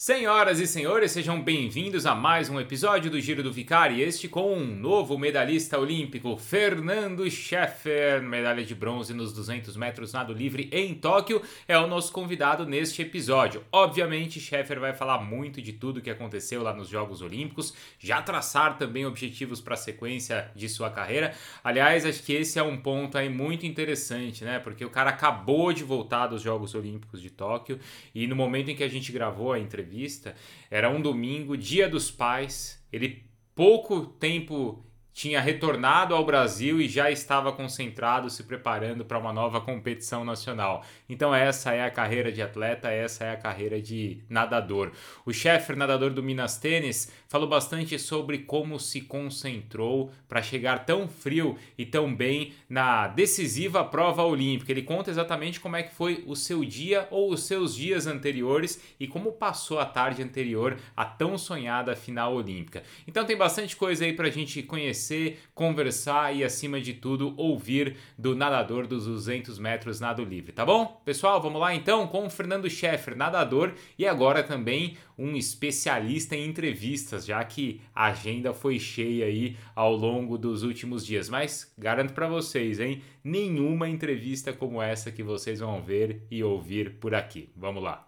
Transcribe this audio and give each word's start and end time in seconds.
Senhoras 0.00 0.60
e 0.60 0.66
senhores, 0.68 1.10
sejam 1.10 1.42
bem-vindos 1.42 2.06
a 2.06 2.14
mais 2.14 2.48
um 2.48 2.60
episódio 2.60 3.10
do 3.10 3.20
Giro 3.20 3.42
do 3.42 3.52
Vicari, 3.52 4.00
este 4.00 4.28
com 4.28 4.54
um 4.54 4.64
novo 4.64 5.18
medalhista 5.18 5.76
olímpico, 5.76 6.36
Fernando 6.36 7.28
Scheffer, 7.28 8.22
medalha 8.22 8.64
de 8.64 8.76
bronze 8.76 9.12
nos 9.12 9.32
200 9.32 9.76
metros 9.76 10.12
nado 10.12 10.32
livre 10.32 10.68
em 10.70 10.94
Tóquio, 10.94 11.42
é 11.66 11.76
o 11.76 11.88
nosso 11.88 12.12
convidado 12.12 12.64
neste 12.64 13.02
episódio. 13.02 13.64
Obviamente, 13.72 14.38
Scheffer 14.38 14.78
vai 14.78 14.94
falar 14.94 15.18
muito 15.18 15.60
de 15.60 15.72
tudo 15.72 16.00
que 16.00 16.10
aconteceu 16.10 16.62
lá 16.62 16.72
nos 16.72 16.88
Jogos 16.88 17.20
Olímpicos, 17.20 17.74
já 17.98 18.22
traçar 18.22 18.78
também 18.78 19.04
objetivos 19.04 19.60
para 19.60 19.74
a 19.74 19.76
sequência 19.76 20.48
de 20.54 20.68
sua 20.68 20.90
carreira. 20.90 21.34
Aliás, 21.64 22.06
acho 22.06 22.22
que 22.22 22.34
esse 22.34 22.56
é 22.56 22.62
um 22.62 22.76
ponto 22.76 23.18
aí 23.18 23.28
muito 23.28 23.66
interessante, 23.66 24.44
né? 24.44 24.60
Porque 24.60 24.84
o 24.84 24.90
cara 24.90 25.10
acabou 25.10 25.72
de 25.72 25.82
voltar 25.82 26.28
dos 26.28 26.40
Jogos 26.40 26.76
Olímpicos 26.76 27.20
de 27.20 27.30
Tóquio 27.30 27.80
e 28.14 28.28
no 28.28 28.36
momento 28.36 28.70
em 28.70 28.76
que 28.76 28.84
a 28.84 28.88
gente 28.88 29.10
gravou 29.10 29.52
a 29.52 29.58
entrevista, 29.58 29.87
entrevista. 29.88 30.34
Era 30.70 30.90
um 30.90 31.00
domingo, 31.00 31.56
dia 31.56 31.88
dos 31.88 32.10
pais. 32.10 32.84
Ele 32.92 33.26
pouco 33.54 34.06
tempo 34.06 34.84
tinha 35.18 35.40
retornado 35.40 36.14
ao 36.14 36.24
Brasil 36.24 36.80
e 36.80 36.88
já 36.88 37.10
estava 37.10 37.50
concentrado, 37.50 38.30
se 38.30 38.44
preparando 38.44 39.04
para 39.04 39.18
uma 39.18 39.32
nova 39.32 39.60
competição 39.60 40.24
nacional. 40.24 40.84
Então, 41.08 41.34
essa 41.34 41.72
é 41.74 41.84
a 41.84 41.90
carreira 41.90 42.30
de 42.30 42.40
atleta, 42.40 42.88
essa 42.88 43.24
é 43.24 43.32
a 43.32 43.36
carreira 43.36 43.82
de 43.82 44.18
nadador. 44.30 44.92
O 45.26 45.32
chefe 45.32 45.74
nadador 45.74 46.10
do 46.10 46.22
Minas 46.22 46.58
Tênis 46.58 47.10
falou 47.28 47.48
bastante 47.48 47.98
sobre 47.98 48.38
como 48.38 48.78
se 48.78 49.00
concentrou 49.00 50.12
para 50.28 50.40
chegar 50.40 50.86
tão 50.86 51.08
frio 51.08 51.58
e 51.76 51.84
tão 51.84 52.14
bem 52.14 52.52
na 52.70 53.08
decisiva 53.08 53.84
prova 53.84 54.22
olímpica. 54.22 54.70
Ele 54.70 54.82
conta 54.82 55.10
exatamente 55.10 55.58
como 55.58 55.74
é 55.74 55.82
que 55.82 55.92
foi 55.92 56.22
o 56.28 56.36
seu 56.36 56.64
dia 56.64 57.08
ou 57.10 57.32
os 57.32 57.42
seus 57.42 57.74
dias 57.74 58.06
anteriores 58.06 58.80
e 59.00 59.08
como 59.08 59.32
passou 59.32 59.80
a 59.80 59.84
tarde 59.84 60.22
anterior 60.22 60.76
à 60.96 61.04
tão 61.04 61.36
sonhada 61.36 61.96
final 61.96 62.36
olímpica. 62.36 62.84
Então, 63.04 63.24
tem 63.24 63.36
bastante 63.36 63.74
coisa 63.74 64.04
aí 64.04 64.12
para 64.12 64.28
a 64.28 64.30
gente 64.30 64.62
conhecer 64.62 65.07
conhecer, 65.08 65.38
conversar 65.54 66.34
e, 66.36 66.44
acima 66.44 66.80
de 66.80 66.92
tudo, 66.92 67.34
ouvir 67.36 67.96
do 68.16 68.34
nadador 68.36 68.86
dos 68.86 69.06
200 69.06 69.58
metros 69.58 70.00
nado 70.00 70.24
livre, 70.24 70.52
tá 70.52 70.64
bom? 70.64 71.00
Pessoal, 71.04 71.40
vamos 71.40 71.60
lá 71.60 71.74
então 71.74 72.06
com 72.06 72.26
o 72.26 72.30
Fernando 72.30 72.68
Scheffer, 72.68 73.16
nadador 73.16 73.72
e 73.98 74.06
agora 74.06 74.42
também 74.42 74.96
um 75.16 75.34
especialista 75.34 76.36
em 76.36 76.46
entrevistas, 76.46 77.24
já 77.24 77.42
que 77.44 77.80
a 77.94 78.06
agenda 78.06 78.52
foi 78.52 78.78
cheia 78.78 79.26
aí 79.26 79.56
ao 79.74 79.94
longo 79.94 80.36
dos 80.36 80.62
últimos 80.62 81.04
dias. 81.04 81.28
Mas 81.28 81.72
garanto 81.76 82.12
para 82.12 82.28
vocês, 82.28 82.78
hein? 82.78 83.02
Nenhuma 83.24 83.88
entrevista 83.88 84.52
como 84.52 84.80
essa 84.80 85.10
que 85.10 85.22
vocês 85.22 85.60
vão 85.60 85.82
ver 85.82 86.22
e 86.30 86.42
ouvir 86.42 86.94
por 86.98 87.14
aqui. 87.14 87.50
Vamos 87.56 87.82
lá. 87.82 88.06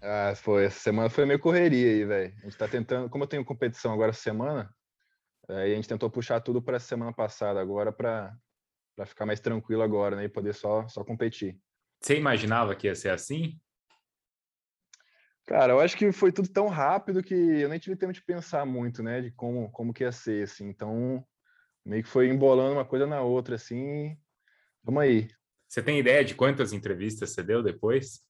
Ah, 0.00 0.32
foi. 0.36 0.66
Essa 0.66 0.78
semana 0.78 1.10
foi 1.10 1.24
meio 1.26 1.40
correria 1.40 1.90
aí, 1.90 2.04
velho. 2.04 2.34
A 2.38 2.44
gente 2.44 2.56
tá 2.56 2.68
tentando, 2.68 3.10
como 3.10 3.24
eu 3.24 3.28
tenho 3.28 3.44
competição 3.44 3.92
agora 3.92 4.10
essa 4.10 4.20
semana, 4.20 4.72
aí 5.48 5.72
a 5.72 5.76
gente 5.76 5.88
tentou 5.88 6.10
puxar 6.10 6.40
tudo 6.40 6.62
para 6.62 6.76
a 6.76 6.80
semana 6.80 7.12
passada 7.12 7.60
agora 7.60 7.92
para 7.92 8.34
para 8.96 9.06
ficar 9.06 9.24
mais 9.24 9.38
tranquilo 9.38 9.80
agora, 9.80 10.16
né, 10.16 10.24
e 10.24 10.28
poder 10.28 10.52
só 10.52 10.88
só 10.88 11.04
competir. 11.04 11.56
Você 12.00 12.16
imaginava 12.16 12.74
que 12.74 12.88
ia 12.88 12.96
ser 12.96 13.10
assim? 13.10 13.56
Cara, 15.46 15.72
eu 15.72 15.80
acho 15.80 15.96
que 15.96 16.10
foi 16.10 16.32
tudo 16.32 16.48
tão 16.48 16.66
rápido 16.66 17.22
que 17.22 17.32
eu 17.32 17.68
nem 17.68 17.78
tive 17.78 17.94
tempo 17.94 18.12
de 18.12 18.22
pensar 18.22 18.66
muito, 18.66 19.00
né, 19.02 19.20
de 19.20 19.30
como 19.30 19.70
como 19.70 19.94
que 19.94 20.02
ia 20.02 20.10
ser 20.10 20.42
assim. 20.42 20.68
Então, 20.68 21.24
meio 21.84 22.02
que 22.02 22.08
foi 22.08 22.28
embolando 22.28 22.74
uma 22.74 22.84
coisa 22.84 23.06
na 23.06 23.22
outra 23.22 23.54
assim. 23.54 24.16
Vamos 24.82 25.02
aí. 25.02 25.28
Você 25.68 25.80
tem 25.82 25.98
ideia 25.98 26.24
de 26.24 26.34
quantas 26.34 26.72
entrevistas 26.72 27.30
você 27.30 27.42
deu 27.42 27.62
depois? 27.62 28.27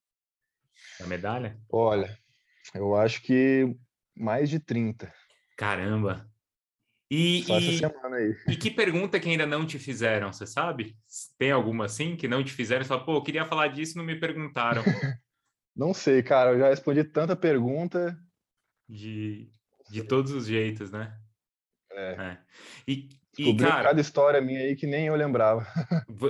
A 1.01 1.07
medalha? 1.07 1.59
Olha, 1.71 2.19
eu 2.75 2.95
acho 2.95 3.23
que 3.23 3.75
mais 4.17 4.51
de 4.51 4.59
30. 4.59 5.13
Caramba! 5.57 6.29
E, 7.11 7.43
Só 7.45 7.59
e, 7.59 7.69
essa 7.69 7.89
semana 7.89 8.17
aí. 8.17 8.37
E 8.49 8.57
que 8.57 8.71
pergunta 8.71 9.19
que 9.19 9.29
ainda 9.29 9.47
não 9.47 9.67
te 9.67 9.79
fizeram, 9.79 10.33
você 10.33 10.47
sabe? 10.47 10.95
Tem 11.39 11.51
alguma 11.51 11.87
assim 11.87 12.17
que 12.17 12.29
não 12.29 12.45
te 12.45 12.53
fizeram? 12.53 12.85
Fala, 12.85 13.05
pô, 13.05 13.15
eu 13.15 13.23
queria 13.23 13.47
falar 13.47 13.69
disso 13.69 13.95
e 13.95 13.99
não 13.99 14.05
me 14.05 14.17
perguntaram. 14.17 14.83
não 15.75 15.95
sei, 15.95 16.23
cara, 16.23 16.53
eu 16.53 16.59
já 16.59 16.69
respondi 16.69 17.03
tanta 17.05 17.35
pergunta. 17.35 18.19
De, 18.87 19.51
de 19.91 20.03
todos 20.03 20.33
os 20.33 20.47
jeitos, 20.47 20.91
né? 20.91 21.19
É. 21.93 22.11
é. 22.13 22.39
E, 22.87 23.09
e 23.39 23.57
cara, 23.57 23.85
cada 23.85 24.01
história 24.01 24.41
minha 24.41 24.61
aí 24.61 24.77
que 24.77 24.87
nem 24.87 25.07
eu 25.07 25.17
lembrava. 25.17 25.67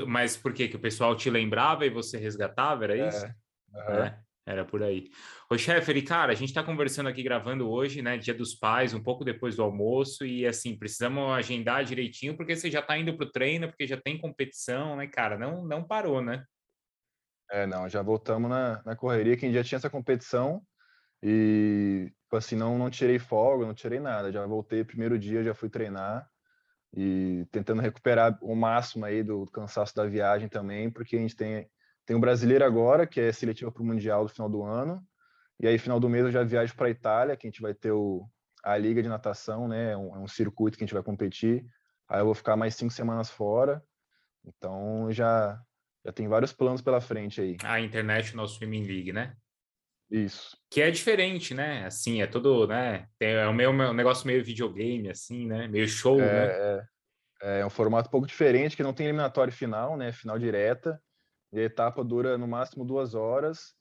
Mas 0.06 0.36
por 0.36 0.52
quê? 0.52 0.68
Que 0.68 0.76
o 0.76 0.80
pessoal 0.80 1.16
te 1.16 1.28
lembrava 1.28 1.84
e 1.84 1.90
você 1.90 2.18
resgatava, 2.18 2.84
era 2.84 2.96
é. 2.96 3.08
isso? 3.08 3.26
Uhum. 3.74 3.94
É. 3.94 4.27
Era 4.48 4.64
por 4.64 4.82
aí. 4.82 5.10
Ô, 5.50 5.58
chefe, 5.58 6.00
cara, 6.00 6.32
a 6.32 6.34
gente 6.34 6.48
está 6.48 6.64
conversando 6.64 7.06
aqui, 7.06 7.22
gravando 7.22 7.68
hoje, 7.68 8.00
né? 8.00 8.16
Dia 8.16 8.32
dos 8.32 8.54
pais, 8.54 8.94
um 8.94 9.02
pouco 9.02 9.22
depois 9.22 9.56
do 9.56 9.62
almoço, 9.62 10.24
e 10.24 10.46
assim, 10.46 10.74
precisamos 10.74 11.30
agendar 11.32 11.84
direitinho, 11.84 12.34
porque 12.34 12.56
você 12.56 12.70
já 12.70 12.80
está 12.80 12.96
indo 12.96 13.14
para 13.14 13.26
o 13.26 13.30
treino, 13.30 13.68
porque 13.68 13.86
já 13.86 13.98
tem 13.98 14.18
competição, 14.18 14.96
né, 14.96 15.06
cara? 15.06 15.36
Não, 15.36 15.62
não 15.66 15.84
parou, 15.84 16.22
né? 16.22 16.42
É, 17.50 17.66
não, 17.66 17.90
já 17.90 18.00
voltamos 18.00 18.48
na, 18.48 18.82
na 18.86 18.96
correria, 18.96 19.36
que 19.36 19.52
já 19.52 19.62
tinha 19.62 19.76
essa 19.76 19.90
competição, 19.90 20.62
e 21.22 22.10
tipo 22.22 22.34
assim, 22.34 22.56
não, 22.56 22.78
não 22.78 22.88
tirei 22.88 23.18
folga, 23.18 23.66
não 23.66 23.74
tirei 23.74 24.00
nada. 24.00 24.32
Já 24.32 24.46
voltei 24.46 24.82
primeiro 24.82 25.18
dia, 25.18 25.44
já 25.44 25.52
fui 25.52 25.68
treinar 25.68 26.26
e 26.96 27.46
tentando 27.52 27.82
recuperar 27.82 28.38
o 28.40 28.56
máximo 28.56 29.04
aí 29.04 29.22
do 29.22 29.44
cansaço 29.44 29.94
da 29.94 30.06
viagem 30.06 30.48
também, 30.48 30.90
porque 30.90 31.16
a 31.16 31.20
gente 31.20 31.36
tem 31.36 31.68
tem 32.08 32.16
o 32.16 32.20
brasileiro 32.20 32.64
agora, 32.64 33.06
que 33.06 33.20
é 33.20 33.30
seletivo 33.30 33.70
para 33.70 33.82
o 33.82 33.86
Mundial 33.86 34.24
do 34.24 34.30
final 34.30 34.48
do 34.48 34.64
ano. 34.64 35.06
E 35.60 35.68
aí, 35.68 35.76
final 35.78 36.00
do 36.00 36.08
mês, 36.08 36.24
eu 36.24 36.32
já 36.32 36.42
viajo 36.42 36.74
para 36.74 36.86
a 36.86 36.90
Itália, 36.90 37.36
que 37.36 37.46
a 37.46 37.50
gente 37.50 37.60
vai 37.60 37.74
ter 37.74 37.92
o, 37.92 38.26
a 38.64 38.78
Liga 38.78 39.02
de 39.02 39.10
Natação, 39.10 39.68
né? 39.68 39.92
É 39.92 39.96
um, 39.96 40.16
é 40.16 40.18
um, 40.18 40.26
circuito 40.26 40.78
que 40.78 40.84
a 40.84 40.86
gente 40.86 40.94
vai 40.94 41.02
competir. 41.02 41.66
Aí 42.08 42.20
eu 42.20 42.24
vou 42.24 42.34
ficar 42.34 42.56
mais 42.56 42.74
cinco 42.74 42.94
semanas 42.94 43.28
fora. 43.28 43.82
Então, 44.42 45.12
já, 45.12 45.60
já 46.02 46.10
tem 46.10 46.26
vários 46.26 46.50
planos 46.50 46.80
pela 46.80 46.98
frente 46.98 47.42
aí. 47.42 47.58
A 47.62 47.78
International 47.78 48.48
Swimming 48.48 48.86
League, 48.86 49.12
né? 49.12 49.36
Isso. 50.10 50.56
Que 50.70 50.80
é 50.80 50.90
diferente, 50.90 51.52
né? 51.52 51.84
Assim, 51.84 52.22
é 52.22 52.26
todo, 52.26 52.66
né? 52.66 53.06
É 53.20 53.46
um, 53.46 53.52
meio, 53.52 53.68
um 53.70 53.92
negócio 53.92 54.26
meio 54.26 54.42
videogame, 54.42 55.10
assim, 55.10 55.46
né? 55.46 55.68
Meio 55.68 55.86
show, 55.86 56.18
é, 56.18 56.24
né? 56.24 56.86
É, 57.42 57.60
é 57.60 57.66
um 57.66 57.70
formato 57.70 58.08
um 58.08 58.10
pouco 58.10 58.26
diferente, 58.26 58.74
que 58.74 58.82
não 58.82 58.94
tem 58.94 59.04
eliminatório 59.04 59.52
final, 59.52 59.94
né? 59.94 60.10
Final 60.10 60.38
direta. 60.38 60.98
E 61.52 61.60
a 61.60 61.64
etapa 61.64 62.04
dura 62.04 62.36
no 62.36 62.46
máximo 62.46 62.84
duas 62.84 63.14
horas. 63.14 63.74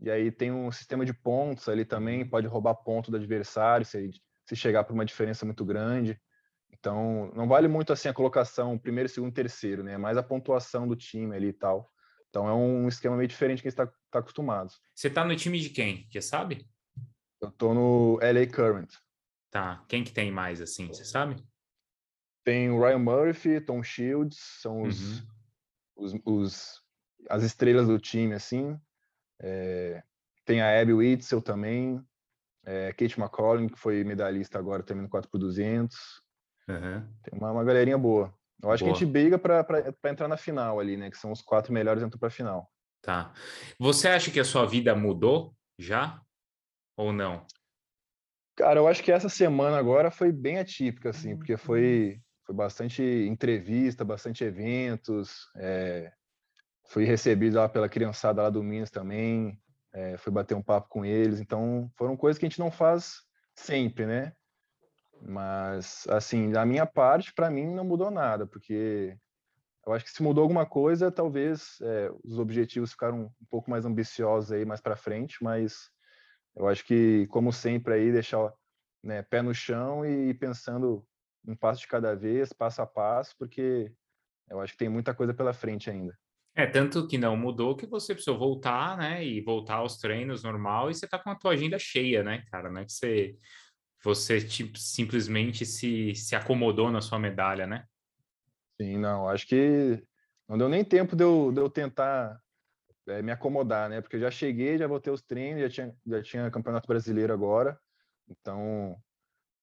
E 0.00 0.10
aí 0.10 0.32
tem 0.32 0.50
um 0.50 0.70
sistema 0.72 1.04
de 1.04 1.14
pontos 1.14 1.68
ali 1.68 1.84
também, 1.84 2.28
pode 2.28 2.46
roubar 2.46 2.74
ponto 2.74 3.10
do 3.10 3.16
adversário 3.16 3.86
se, 3.86 4.10
se 4.46 4.56
chegar 4.56 4.84
por 4.84 4.94
uma 4.94 5.04
diferença 5.04 5.44
muito 5.44 5.64
grande. 5.64 6.20
Então, 6.72 7.30
não 7.36 7.46
vale 7.46 7.68
muito 7.68 7.92
assim 7.92 8.08
a 8.08 8.14
colocação 8.14 8.76
primeiro, 8.76 9.08
segundo, 9.08 9.32
terceiro, 9.32 9.84
né? 9.84 9.92
É 9.92 9.98
mais 9.98 10.16
a 10.16 10.22
pontuação 10.22 10.88
do 10.88 10.96
time 10.96 11.36
ali 11.36 11.48
e 11.48 11.52
tal. 11.52 11.88
Então 12.32 12.48
é 12.48 12.54
um 12.54 12.88
esquema 12.88 13.14
meio 13.14 13.28
diferente 13.28 13.60
que 13.60 13.68
a 13.68 13.70
gente 13.70 13.78
está 13.78 13.94
tá 14.10 14.18
acostumado. 14.18 14.72
Você 14.94 15.08
está 15.08 15.22
no 15.22 15.36
time 15.36 15.60
de 15.60 15.68
quem? 15.68 16.08
Já 16.10 16.22
sabe? 16.22 16.66
Eu 17.40 17.50
estou 17.50 17.74
no 17.74 18.18
LA 18.22 18.46
Current. 18.46 18.90
Tá. 19.50 19.84
Quem 19.86 20.02
que 20.02 20.12
tem 20.12 20.32
mais 20.32 20.60
assim, 20.60 20.88
você 20.88 21.04
sabe? 21.04 21.36
Tem 22.42 22.70
o 22.70 22.80
Ryan 22.80 22.98
Murphy, 23.00 23.60
Tom 23.60 23.82
Shields, 23.82 24.38
são 24.60 24.82
os, 24.82 25.20
uhum. 25.20 25.26
os, 25.96 26.14
os 26.24 26.81
as 27.28 27.42
estrelas 27.42 27.86
do 27.86 27.98
time, 27.98 28.34
assim. 28.34 28.78
É, 29.40 30.02
tem 30.44 30.60
a 30.60 30.80
Abby 30.80 30.92
Witzel 30.92 31.40
também, 31.40 32.04
é, 32.64 32.92
Kate 32.92 33.18
McCollum, 33.18 33.68
que 33.68 33.78
foi 33.78 34.04
medalhista 34.04 34.58
agora 34.58 34.82
também 34.82 35.02
no 35.02 35.08
4 35.08 35.30
por 35.30 35.38
200 35.38 35.96
uhum. 36.68 37.00
Tem 37.22 37.38
uma, 37.38 37.50
uma 37.50 37.64
galerinha 37.64 37.98
boa. 37.98 38.32
Eu 38.62 38.70
acho 38.70 38.84
boa. 38.84 38.92
que 38.92 38.96
a 38.96 39.00
gente 39.00 39.10
briga 39.10 39.38
para 39.38 39.64
entrar 40.10 40.28
na 40.28 40.36
final 40.36 40.78
ali, 40.78 40.96
né? 40.96 41.10
Que 41.10 41.18
são 41.18 41.32
os 41.32 41.42
quatro 41.42 41.72
melhores 41.72 42.02
entram 42.02 42.18
para 42.18 42.28
a 42.28 42.30
final. 42.30 42.70
Tá. 43.02 43.32
Você 43.78 44.08
acha 44.08 44.30
que 44.30 44.38
a 44.38 44.44
sua 44.44 44.64
vida 44.64 44.94
mudou 44.94 45.54
já? 45.76 46.20
Ou 46.96 47.12
não? 47.12 47.44
Cara, 48.56 48.78
eu 48.78 48.86
acho 48.86 49.02
que 49.02 49.10
essa 49.10 49.28
semana 49.28 49.76
agora 49.76 50.10
foi 50.10 50.30
bem 50.30 50.58
atípica, 50.58 51.10
assim, 51.10 51.36
porque 51.36 51.56
foi, 51.56 52.20
foi 52.46 52.54
bastante 52.54 53.02
entrevista, 53.02 54.04
bastante 54.04 54.44
eventos, 54.44 55.50
é, 55.56 56.12
fui 56.84 57.04
recebido 57.04 57.56
lá 57.56 57.68
pela 57.68 57.88
criançada 57.88 58.42
lá 58.42 58.50
do 58.50 58.62
Minas 58.62 58.90
também, 58.90 59.58
é, 59.92 60.16
fui 60.16 60.32
bater 60.32 60.54
um 60.54 60.62
papo 60.62 60.88
com 60.88 61.04
eles, 61.04 61.40
então 61.40 61.90
foram 61.96 62.16
coisas 62.16 62.38
que 62.38 62.46
a 62.46 62.48
gente 62.48 62.58
não 62.58 62.70
faz 62.70 63.22
sempre, 63.54 64.06
né? 64.06 64.32
Mas, 65.20 66.04
assim, 66.08 66.50
da 66.50 66.66
minha 66.66 66.86
parte, 66.86 67.32
para 67.32 67.50
mim 67.50 67.66
não 67.66 67.84
mudou 67.84 68.10
nada, 68.10 68.46
porque 68.46 69.16
eu 69.86 69.92
acho 69.92 70.04
que 70.04 70.10
se 70.10 70.22
mudou 70.22 70.42
alguma 70.42 70.66
coisa, 70.66 71.10
talvez 71.10 71.78
é, 71.82 72.10
os 72.24 72.38
objetivos 72.38 72.92
ficaram 72.92 73.32
um 73.40 73.46
pouco 73.50 73.70
mais 73.70 73.84
ambiciosos 73.84 74.52
aí 74.52 74.64
mais 74.64 74.80
para 74.80 74.96
frente, 74.96 75.42
mas 75.42 75.90
eu 76.56 76.68
acho 76.68 76.84
que, 76.84 77.26
como 77.28 77.52
sempre, 77.52 77.94
aí 77.94 78.12
deixar 78.12 78.52
né, 79.02 79.22
pé 79.22 79.42
no 79.42 79.54
chão 79.54 80.04
e 80.06 80.34
pensando 80.34 81.04
um 81.46 81.56
passo 81.56 81.80
de 81.80 81.88
cada 81.88 82.14
vez, 82.14 82.52
passo 82.52 82.82
a 82.82 82.86
passo, 82.86 83.34
porque 83.38 83.92
eu 84.48 84.60
acho 84.60 84.72
que 84.72 84.78
tem 84.78 84.88
muita 84.88 85.14
coisa 85.14 85.34
pela 85.34 85.52
frente 85.52 85.90
ainda. 85.90 86.16
É, 86.54 86.66
tanto 86.66 87.06
que 87.06 87.16
não 87.16 87.34
mudou 87.34 87.74
que 87.74 87.86
você 87.86 88.12
precisou 88.12 88.38
voltar, 88.38 88.98
né, 88.98 89.24
e 89.24 89.40
voltar 89.40 89.76
aos 89.76 89.96
treinos 89.96 90.42
normal 90.42 90.90
e 90.90 90.94
você 90.94 91.08
tá 91.08 91.18
com 91.18 91.30
a 91.30 91.34
tua 91.34 91.52
agenda 91.52 91.78
cheia, 91.78 92.22
né, 92.22 92.44
cara, 92.50 92.70
não 92.70 92.82
é 92.82 92.84
que 92.84 92.92
você, 92.92 93.34
você 94.04 94.38
tipo, 94.38 94.78
simplesmente 94.78 95.64
se, 95.64 96.14
se 96.14 96.36
acomodou 96.36 96.90
na 96.90 97.00
sua 97.00 97.18
medalha, 97.18 97.66
né? 97.66 97.86
Sim, 98.78 98.98
não, 98.98 99.28
acho 99.28 99.46
que 99.46 100.02
não 100.46 100.58
deu 100.58 100.68
nem 100.68 100.84
tempo 100.84 101.16
de 101.16 101.24
eu, 101.24 101.50
de 101.52 101.58
eu 101.58 101.70
tentar 101.70 102.38
é, 103.08 103.22
me 103.22 103.32
acomodar, 103.32 103.88
né, 103.88 104.02
porque 104.02 104.16
eu 104.16 104.20
já 104.20 104.30
cheguei, 104.30 104.76
já 104.76 104.86
voltei 104.86 105.10
os 105.10 105.22
treinos, 105.22 105.62
já 105.62 105.70
tinha, 105.70 105.96
já 106.06 106.22
tinha 106.22 106.50
Campeonato 106.50 106.86
Brasileiro 106.86 107.32
agora, 107.32 107.78
então 108.28 108.94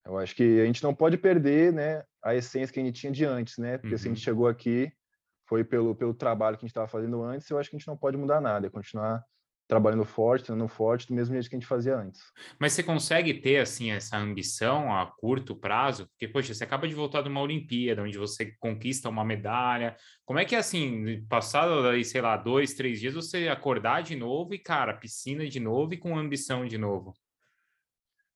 eu 0.03 0.17
acho 0.17 0.35
que 0.35 0.59
a 0.59 0.65
gente 0.65 0.81
não 0.81 0.95
pode 0.95 1.19
perder, 1.19 1.71
né, 1.71 2.03
a 2.23 2.33
essência 2.33 2.73
que 2.73 2.79
a 2.79 2.83
gente 2.83 2.99
tinha 2.99 3.11
de 3.11 3.25
antes, 3.25 3.59
né, 3.59 3.77
porque 3.77 3.93
uhum. 3.93 3.97
se 3.99 4.07
a 4.07 4.09
gente 4.09 4.17
uhum. 4.17 4.23
chegou 4.23 4.47
aqui 4.47 4.91
foi 5.49 5.63
pelo, 5.63 5.95
pelo 5.95 6.13
trabalho 6.13 6.55
que 6.55 6.63
a 6.63 6.67
gente 6.67 6.71
estava 6.71 6.87
fazendo 6.87 7.23
antes, 7.23 7.49
eu 7.49 7.57
acho 7.57 7.71
que 7.71 7.75
a 7.75 7.79
gente 7.79 7.87
não 7.87 7.97
pode 7.97 8.15
mudar 8.15 8.39
nada, 8.39 8.67
é 8.67 8.69
continuar 8.69 9.23
trabalhando 9.67 10.05
forte, 10.05 10.45
treinando 10.45 10.67
forte, 10.67 11.07
do 11.07 11.13
mesmo 11.13 11.33
jeito 11.33 11.47
que 11.47 11.55
a 11.55 11.59
gente 11.59 11.67
fazia 11.67 11.95
antes. 11.95 12.21
Mas 12.59 12.73
você 12.73 12.81
consegue 12.81 13.35
ter, 13.35 13.57
assim, 13.57 13.91
essa 13.91 14.17
ambição 14.17 14.91
a 14.95 15.05
curto 15.05 15.55
prazo? 15.55 16.07
Porque, 16.07 16.27
poxa, 16.27 16.55
você 16.55 16.63
acaba 16.63 16.87
de 16.87 16.95
voltar 16.95 17.21
de 17.21 17.29
uma 17.29 17.41
Olimpíada, 17.41 18.01
onde 18.01 18.17
você 18.17 18.51
conquista 18.59 19.09
uma 19.09 19.23
medalha. 19.23 19.95
Como 20.25 20.39
é 20.39 20.45
que 20.45 20.55
é, 20.55 20.57
assim, 20.57 21.23
passado 21.29 21.87
aí, 21.87 22.03
sei 22.03 22.19
lá, 22.19 22.35
dois, 22.35 22.73
três 22.73 22.99
dias, 22.99 23.13
você 23.13 23.47
acordar 23.47 24.01
de 24.01 24.15
novo 24.15 24.55
e, 24.55 24.59
cara, 24.59 24.97
piscina 24.97 25.47
de 25.47 25.59
novo 25.59 25.93
e 25.93 25.97
com 25.97 26.17
ambição 26.17 26.65
de 26.65 26.77
novo? 26.77 27.13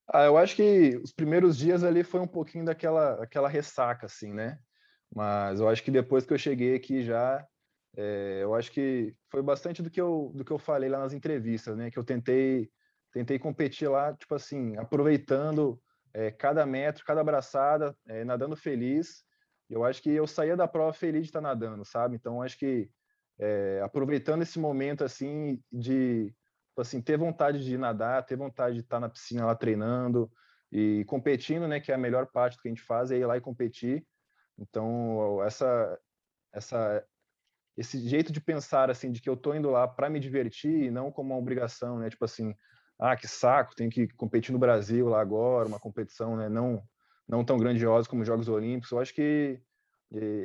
Ah, 0.08 0.26
eu 0.26 0.38
acho 0.38 0.56
que 0.56 0.98
os 1.04 1.12
primeiros 1.12 1.58
dias 1.58 1.84
ali 1.84 2.04
foi 2.04 2.20
um 2.20 2.28
pouquinho 2.28 2.66
daquela 2.66 3.24
aquela 3.24 3.50
ressaca, 3.50 4.06
assim, 4.06 4.32
né? 4.32 4.60
Mas 5.16 5.60
eu 5.60 5.70
acho 5.70 5.84
que 5.84 5.92
depois 5.92 6.26
que 6.26 6.34
eu 6.34 6.38
cheguei 6.38 6.76
aqui 6.76 7.04
já, 7.04 7.46
é, 7.96 8.40
eu 8.42 8.56
acho 8.56 8.72
que 8.72 9.16
foi 9.30 9.44
bastante 9.44 9.82
do 9.84 9.90
que 9.90 10.02
eu 10.02 10.32
do 10.34 10.44
que 10.44 10.52
eu 10.52 10.58
falei 10.58 10.90
lá 10.90 11.00
nas 11.00 11.14
entrevistas, 11.14 11.78
né? 11.78 11.92
Que 11.92 12.00
eu 12.00 12.04
tentei 12.04 12.70
tentei 13.12 13.38
competir 13.38 13.88
lá, 13.88 14.12
tipo 14.14 14.34
assim, 14.34 14.76
aproveitando 14.78 15.80
é, 16.14 16.32
cada 16.32 16.66
metro, 16.66 17.06
cada 17.06 17.22
abraçada, 17.22 17.96
é, 18.08 18.24
nadando 18.26 18.56
feliz. 18.56 19.24
Eu 19.70 19.84
acho 19.86 20.02
que 20.02 20.10
eu 20.10 20.26
saía 20.26 20.58
da 20.58 20.68
prova 20.68 20.94
feliz 20.94 21.22
de 21.24 21.28
estar 21.30 21.42
nadando, 21.42 21.86
sabe? 21.86 22.16
Então 22.16 22.42
acho 22.42 22.58
que 22.58 22.90
aproveitando 23.84 24.44
esse 24.44 24.58
momento 24.58 25.04
assim 25.04 25.60
de 25.72 26.28
tipo 26.28 26.82
assim 26.82 27.02
ter 27.02 27.18
vontade 27.18 27.64
de 27.64 27.78
nadar, 27.78 28.26
ter 28.26 28.38
vontade 28.38 28.76
de 28.76 28.82
estar 28.82 29.00
na 29.00 29.10
piscina 29.10 29.46
lá 29.46 29.56
treinando 29.56 30.32
e 30.72 31.04
competindo, 31.06 31.68
né? 31.68 31.80
Que 31.80 31.92
é 31.92 31.96
a 31.96 31.98
melhor 31.98 32.28
parte 32.28 32.56
do 32.56 32.62
que 32.62 32.70
a 32.70 32.72
gente 32.72 32.82
faz 32.82 33.12
é 33.12 33.18
ir 33.18 33.26
lá 33.26 33.36
e 33.38 33.42
competir. 33.42 34.06
Então, 34.58 35.44
essa, 35.44 36.00
essa, 36.54 37.06
esse 37.78 38.00
jeito 38.08 38.32
de 38.32 38.40
pensar, 38.40 38.90
assim, 38.90 39.12
de 39.12 39.22
que 39.22 39.30
eu 39.30 39.38
tô 39.38 39.54
indo 39.54 39.70
lá 39.70 39.88
para 39.88 40.10
me 40.10 40.20
divertir 40.20 40.84
e 40.84 40.92
não 40.92 41.12
como 41.12 41.34
uma 41.34 41.40
obrigação, 41.40 42.00
né? 42.00 42.10
Tipo 42.10 42.26
assim, 42.26 42.56
ah, 43.00 43.16
que 43.16 43.28
saco, 43.28 43.76
tenho 43.76 43.90
que 43.90 44.08
competir 44.10 44.52
no 44.52 44.60
Brasil 44.60 45.10
lá 45.10 45.20
agora, 45.22 45.68
uma 45.68 45.80
competição, 45.80 46.38
né? 46.38 46.50
Não, 46.50 46.84
não 47.28 47.44
tão 47.44 47.58
grandiosa 47.58 48.08
como 48.08 48.22
os 48.22 48.28
Jogos 48.28 48.48
Olímpicos. 48.48 48.92
Eu 48.92 49.00
acho 49.00 49.14
que 49.14 49.62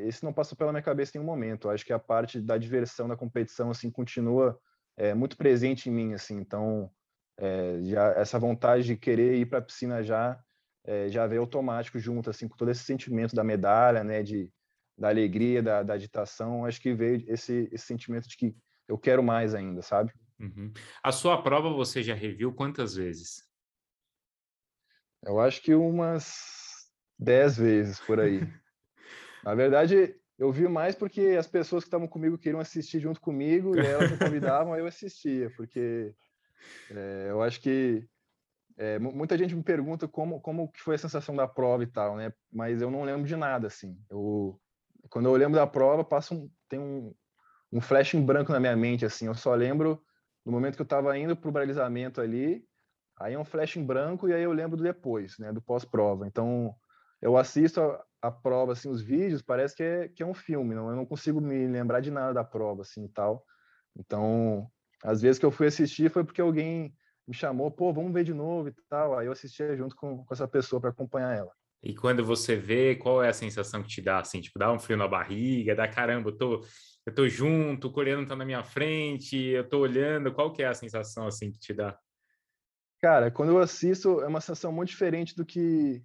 esse 0.06 0.24
não 0.24 0.32
passou 0.32 0.56
pela 0.56 0.72
minha 0.72 0.82
cabeça 0.82 1.12
em 1.14 1.20
nenhum 1.20 1.30
momento. 1.30 1.68
Eu 1.68 1.72
acho 1.72 1.84
que 1.84 1.92
a 1.92 1.98
parte 1.98 2.40
da 2.40 2.56
diversão 2.56 3.06
da 3.06 3.16
competição, 3.16 3.70
assim, 3.70 3.90
continua 3.90 4.58
é, 4.96 5.12
muito 5.12 5.36
presente 5.36 5.90
em 5.90 5.92
mim, 5.92 6.14
assim. 6.14 6.36
Então, 6.36 6.90
é, 7.36 7.80
já 7.82 8.12
essa 8.12 8.38
vontade 8.38 8.84
de 8.84 8.96
querer 8.96 9.36
ir 9.36 9.46
para 9.46 9.58
a 9.58 9.62
piscina 9.62 10.02
já 10.02 10.42
é, 10.84 11.08
já 11.08 11.26
veio 11.26 11.42
automático 11.42 11.98
junto, 11.98 12.30
assim, 12.30 12.48
com 12.48 12.56
todo 12.56 12.70
esse 12.70 12.84
sentimento 12.84 13.34
da 13.34 13.44
medalha, 13.44 14.02
né, 14.02 14.22
de, 14.22 14.50
da 14.96 15.08
alegria, 15.08 15.62
da, 15.62 15.82
da 15.82 15.94
agitação, 15.94 16.64
acho 16.64 16.80
que 16.80 16.94
veio 16.94 17.24
esse, 17.28 17.68
esse 17.72 17.86
sentimento 17.86 18.28
de 18.28 18.36
que 18.36 18.56
eu 18.86 18.98
quero 18.98 19.22
mais 19.22 19.54
ainda, 19.54 19.82
sabe? 19.82 20.12
Uhum. 20.40 20.72
A 21.02 21.12
sua 21.12 21.42
prova 21.42 21.70
você 21.70 22.02
já 22.02 22.14
reviu 22.14 22.52
quantas 22.52 22.94
vezes? 22.94 23.46
Eu 25.22 25.40
acho 25.40 25.60
que 25.62 25.74
umas 25.74 26.90
dez 27.18 27.56
vezes 27.56 28.00
por 28.00 28.20
aí. 28.20 28.40
Na 29.44 29.54
verdade, 29.54 30.14
eu 30.38 30.52
vi 30.52 30.68
mais 30.68 30.94
porque 30.94 31.36
as 31.38 31.46
pessoas 31.46 31.82
que 31.82 31.88
estavam 31.88 32.06
comigo 32.06 32.38
queriam 32.38 32.60
assistir 32.60 33.00
junto 33.00 33.20
comigo 33.20 33.76
e 33.76 33.80
elas 33.80 34.10
me 34.10 34.18
convidavam, 34.18 34.72
aí 34.72 34.80
eu 34.80 34.86
assistia, 34.86 35.50
porque 35.56 36.14
é, 36.90 37.26
eu 37.30 37.42
acho 37.42 37.60
que 37.60 38.08
é, 38.78 38.96
muita 38.96 39.36
gente 39.36 39.56
me 39.56 39.62
pergunta 39.62 40.06
como, 40.06 40.40
como 40.40 40.70
que 40.70 40.80
foi 40.80 40.94
a 40.94 40.98
sensação 40.98 41.34
da 41.34 41.48
prova 41.48 41.82
e 41.82 41.86
tal, 41.86 42.16
né? 42.16 42.32
Mas 42.50 42.80
eu 42.80 42.88
não 42.88 43.02
lembro 43.02 43.26
de 43.26 43.34
nada, 43.34 43.66
assim. 43.66 43.98
Eu, 44.08 44.58
quando 45.10 45.26
eu 45.26 45.34
lembro 45.34 45.56
da 45.56 45.66
prova, 45.66 46.04
passa 46.04 46.32
um, 46.32 46.48
tem 46.68 46.78
um, 46.78 47.12
um 47.72 47.80
flash 47.80 48.14
em 48.14 48.24
branco 48.24 48.52
na 48.52 48.60
minha 48.60 48.76
mente, 48.76 49.04
assim. 49.04 49.26
Eu 49.26 49.34
só 49.34 49.52
lembro 49.52 50.00
do 50.46 50.52
momento 50.52 50.76
que 50.76 50.82
eu 50.82 50.84
estava 50.84 51.18
indo 51.18 51.36
para 51.36 51.48
o 51.48 51.52
balizamento 51.52 52.20
ali, 52.20 52.64
aí 53.18 53.34
é 53.34 53.38
um 53.38 53.44
flash 53.44 53.76
em 53.76 53.84
branco 53.84 54.28
e 54.28 54.32
aí 54.32 54.44
eu 54.44 54.52
lembro 54.52 54.76
do 54.76 54.84
depois, 54.84 55.36
né? 55.40 55.52
Do 55.52 55.60
pós-prova. 55.60 56.28
Então, 56.28 56.72
eu 57.20 57.36
assisto 57.36 57.80
a, 57.80 58.04
a, 58.22 58.30
prova, 58.30 58.74
assim, 58.74 58.88
os 58.88 59.02
vídeos, 59.02 59.42
parece 59.42 59.74
que 59.74 59.82
é, 59.82 60.08
que 60.08 60.22
é 60.22 60.26
um 60.26 60.34
filme, 60.34 60.76
não? 60.76 60.88
Eu 60.88 60.94
não 60.94 61.04
consigo 61.04 61.40
me 61.40 61.66
lembrar 61.66 61.98
de 61.98 62.12
nada 62.12 62.32
da 62.32 62.44
prova, 62.44 62.82
assim, 62.82 63.06
e 63.06 63.08
tal. 63.08 63.44
Então, 63.96 64.70
às 65.02 65.20
vezes 65.20 65.40
que 65.40 65.44
eu 65.44 65.50
fui 65.50 65.66
assistir 65.66 66.12
foi 66.12 66.22
porque 66.22 66.40
alguém 66.40 66.94
me 67.28 67.34
chamou, 67.34 67.70
pô, 67.70 67.92
vamos 67.92 68.12
ver 68.12 68.24
de 68.24 68.32
novo 68.32 68.70
e 68.70 68.74
tal. 68.88 69.18
Aí 69.18 69.26
eu 69.26 69.32
assistia 69.32 69.76
junto 69.76 69.94
com, 69.94 70.24
com 70.24 70.34
essa 70.34 70.48
pessoa 70.48 70.80
para 70.80 70.88
acompanhar 70.88 71.36
ela. 71.36 71.52
E 71.82 71.94
quando 71.94 72.24
você 72.24 72.56
vê, 72.56 72.96
qual 72.96 73.22
é 73.22 73.28
a 73.28 73.34
sensação 73.34 73.82
que 73.82 73.88
te 73.88 74.00
dá, 74.00 74.18
assim, 74.18 74.40
tipo, 74.40 74.58
dá 74.58 74.72
um 74.72 74.78
frio 74.78 74.96
na 74.96 75.06
barriga, 75.06 75.76
dá 75.76 75.86
caramba, 75.86 76.30
eu 76.30 76.36
tô, 76.36 76.64
eu 77.06 77.14
tô 77.14 77.28
junto, 77.28 77.86
o 77.86 77.92
coreano 77.92 78.26
tá 78.26 78.34
na 78.34 78.44
minha 78.44 78.64
frente, 78.64 79.36
eu 79.36 79.68
tô 79.68 79.78
olhando, 79.80 80.32
qual 80.32 80.52
que 80.52 80.62
é 80.62 80.66
a 80.66 80.74
sensação, 80.74 81.26
assim, 81.26 81.52
que 81.52 81.58
te 81.58 81.74
dá? 81.74 81.96
Cara, 83.00 83.30
quando 83.30 83.50
eu 83.50 83.58
assisto, 83.58 84.20
é 84.22 84.26
uma 84.26 84.40
sensação 84.40 84.72
muito 84.72 84.88
diferente 84.88 85.36
do 85.36 85.44
que 85.44 86.02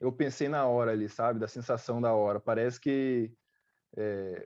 eu 0.00 0.10
pensei 0.10 0.48
na 0.48 0.66
hora 0.66 0.90
ali, 0.90 1.08
sabe? 1.08 1.38
Da 1.38 1.46
sensação 1.46 2.00
da 2.00 2.12
hora. 2.12 2.40
Parece 2.40 2.80
que 2.80 3.32
é, 3.96 4.44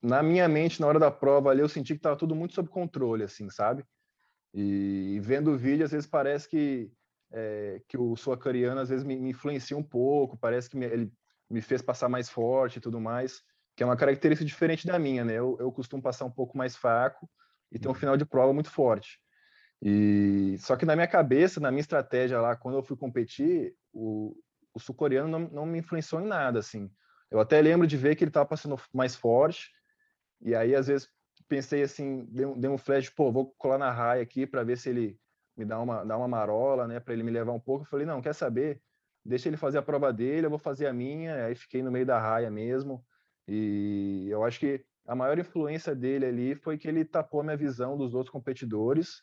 na 0.00 0.22
minha 0.22 0.46
mente, 0.46 0.80
na 0.80 0.86
hora 0.86 1.00
da 1.00 1.10
prova 1.10 1.50
ali, 1.50 1.60
eu 1.62 1.68
senti 1.68 1.94
que 1.94 2.00
tava 2.00 2.16
tudo 2.16 2.36
muito 2.36 2.54
sob 2.54 2.68
controle, 2.68 3.24
assim, 3.24 3.50
sabe? 3.50 3.84
E, 4.58 5.20
vendo 5.20 5.50
o 5.50 5.58
vídeo, 5.58 5.84
às 5.84 5.90
vezes 5.90 6.06
parece 6.06 6.48
que, 6.48 6.90
é, 7.30 7.82
que 7.86 7.98
o 7.98 8.16
sul-coreano 8.16 8.80
às 8.80 8.88
vezes 8.88 9.04
me, 9.04 9.14
me, 9.14 9.28
influencia 9.28 9.76
um 9.76 9.82
pouco, 9.82 10.38
parece 10.38 10.70
que 10.70 10.78
me, 10.78 10.86
ele 10.86 11.12
me 11.50 11.60
fez 11.60 11.82
passar 11.82 12.08
mais 12.08 12.30
forte 12.30 12.78
e 12.78 12.80
tudo 12.80 12.98
mais, 12.98 13.42
que 13.76 13.82
é 13.82 13.86
uma 13.86 13.98
característica 13.98 14.46
diferente 14.46 14.86
da 14.86 14.98
minha, 14.98 15.22
né? 15.26 15.34
Eu, 15.34 15.58
eu 15.60 15.70
costumo 15.70 16.02
passar 16.02 16.24
um 16.24 16.30
pouco 16.30 16.56
mais 16.56 16.74
fraco 16.74 17.28
e 17.70 17.78
ter 17.78 17.86
um 17.86 17.90
uhum. 17.90 17.94
final 17.94 18.16
de 18.16 18.24
prova 18.24 18.54
muito 18.54 18.70
forte. 18.70 19.20
E 19.82 20.56
só 20.58 20.74
que 20.74 20.86
na 20.86 20.96
minha 20.96 21.06
cabeça, 21.06 21.60
na 21.60 21.70
minha 21.70 21.82
estratégia 21.82 22.40
lá, 22.40 22.56
quando 22.56 22.78
eu 22.78 22.82
fui 22.82 22.96
competir, 22.96 23.74
o, 23.92 24.34
o 24.72 24.80
sul-coreano 24.80 25.28
não, 25.28 25.50
não 25.50 25.66
me 25.66 25.80
influenciou 25.80 26.22
em 26.22 26.26
nada, 26.26 26.60
assim. 26.60 26.90
Eu 27.30 27.40
até 27.40 27.60
lembro 27.60 27.86
de 27.86 27.98
ver 27.98 28.16
que 28.16 28.24
ele 28.24 28.30
estava 28.30 28.46
passando 28.46 28.80
mais 28.94 29.14
forte, 29.14 29.70
e 30.40 30.54
aí 30.54 30.74
às 30.74 30.86
vezes 30.86 31.10
pensei 31.48 31.82
assim, 31.82 32.26
dei 32.26 32.46
um, 32.46 32.58
dei 32.58 32.70
um 32.70 32.78
flash, 32.78 33.08
pô, 33.10 33.30
vou 33.30 33.54
colar 33.58 33.78
na 33.78 33.90
raia 33.90 34.22
aqui 34.22 34.46
para 34.46 34.64
ver 34.64 34.76
se 34.76 34.90
ele 34.90 35.18
me 35.56 35.64
dá 35.64 35.80
uma, 35.80 36.04
dá 36.04 36.16
uma 36.16 36.28
marola, 36.28 36.86
né, 36.86 37.00
para 37.00 37.14
ele 37.14 37.22
me 37.22 37.30
levar 37.30 37.52
um 37.52 37.60
pouco. 37.60 37.84
Eu 37.84 37.88
falei, 37.88 38.06
não, 38.06 38.20
quer 38.20 38.34
saber? 38.34 38.82
Deixa 39.24 39.48
ele 39.48 39.56
fazer 39.56 39.78
a 39.78 39.82
prova 39.82 40.12
dele, 40.12 40.46
eu 40.46 40.50
vou 40.50 40.58
fazer 40.58 40.86
a 40.86 40.92
minha. 40.92 41.46
Aí 41.46 41.54
fiquei 41.54 41.82
no 41.82 41.90
meio 41.90 42.06
da 42.06 42.18
raia 42.18 42.50
mesmo. 42.50 43.04
E 43.48 44.26
eu 44.28 44.44
acho 44.44 44.60
que 44.60 44.84
a 45.06 45.14
maior 45.14 45.38
influência 45.38 45.94
dele 45.94 46.26
ali 46.26 46.54
foi 46.54 46.76
que 46.76 46.88
ele 46.88 47.04
tapou 47.04 47.40
a 47.40 47.44
minha 47.44 47.56
visão 47.56 47.96
dos 47.96 48.14
outros 48.14 48.30
competidores, 48.30 49.22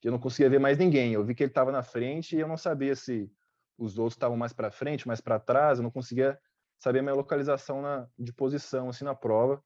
que 0.00 0.08
eu 0.08 0.12
não 0.12 0.18
conseguia 0.18 0.48
ver 0.48 0.58
mais 0.58 0.78
ninguém. 0.78 1.12
Eu 1.12 1.24
vi 1.24 1.34
que 1.34 1.42
ele 1.42 1.50
estava 1.50 1.72
na 1.72 1.82
frente 1.82 2.36
e 2.36 2.40
eu 2.40 2.48
não 2.48 2.56
sabia 2.56 2.94
se 2.96 3.30
os 3.76 3.98
outros 3.98 4.14
estavam 4.14 4.36
mais 4.36 4.52
para 4.52 4.70
frente, 4.70 5.06
mais 5.06 5.20
para 5.20 5.38
trás, 5.40 5.78
eu 5.78 5.82
não 5.82 5.90
conseguia 5.90 6.38
saber 6.78 7.00
a 7.00 7.02
minha 7.02 7.14
localização 7.14 7.82
na, 7.82 8.06
de 8.18 8.32
posição 8.32 8.88
assim 8.88 9.04
na 9.04 9.14
prova. 9.14 9.62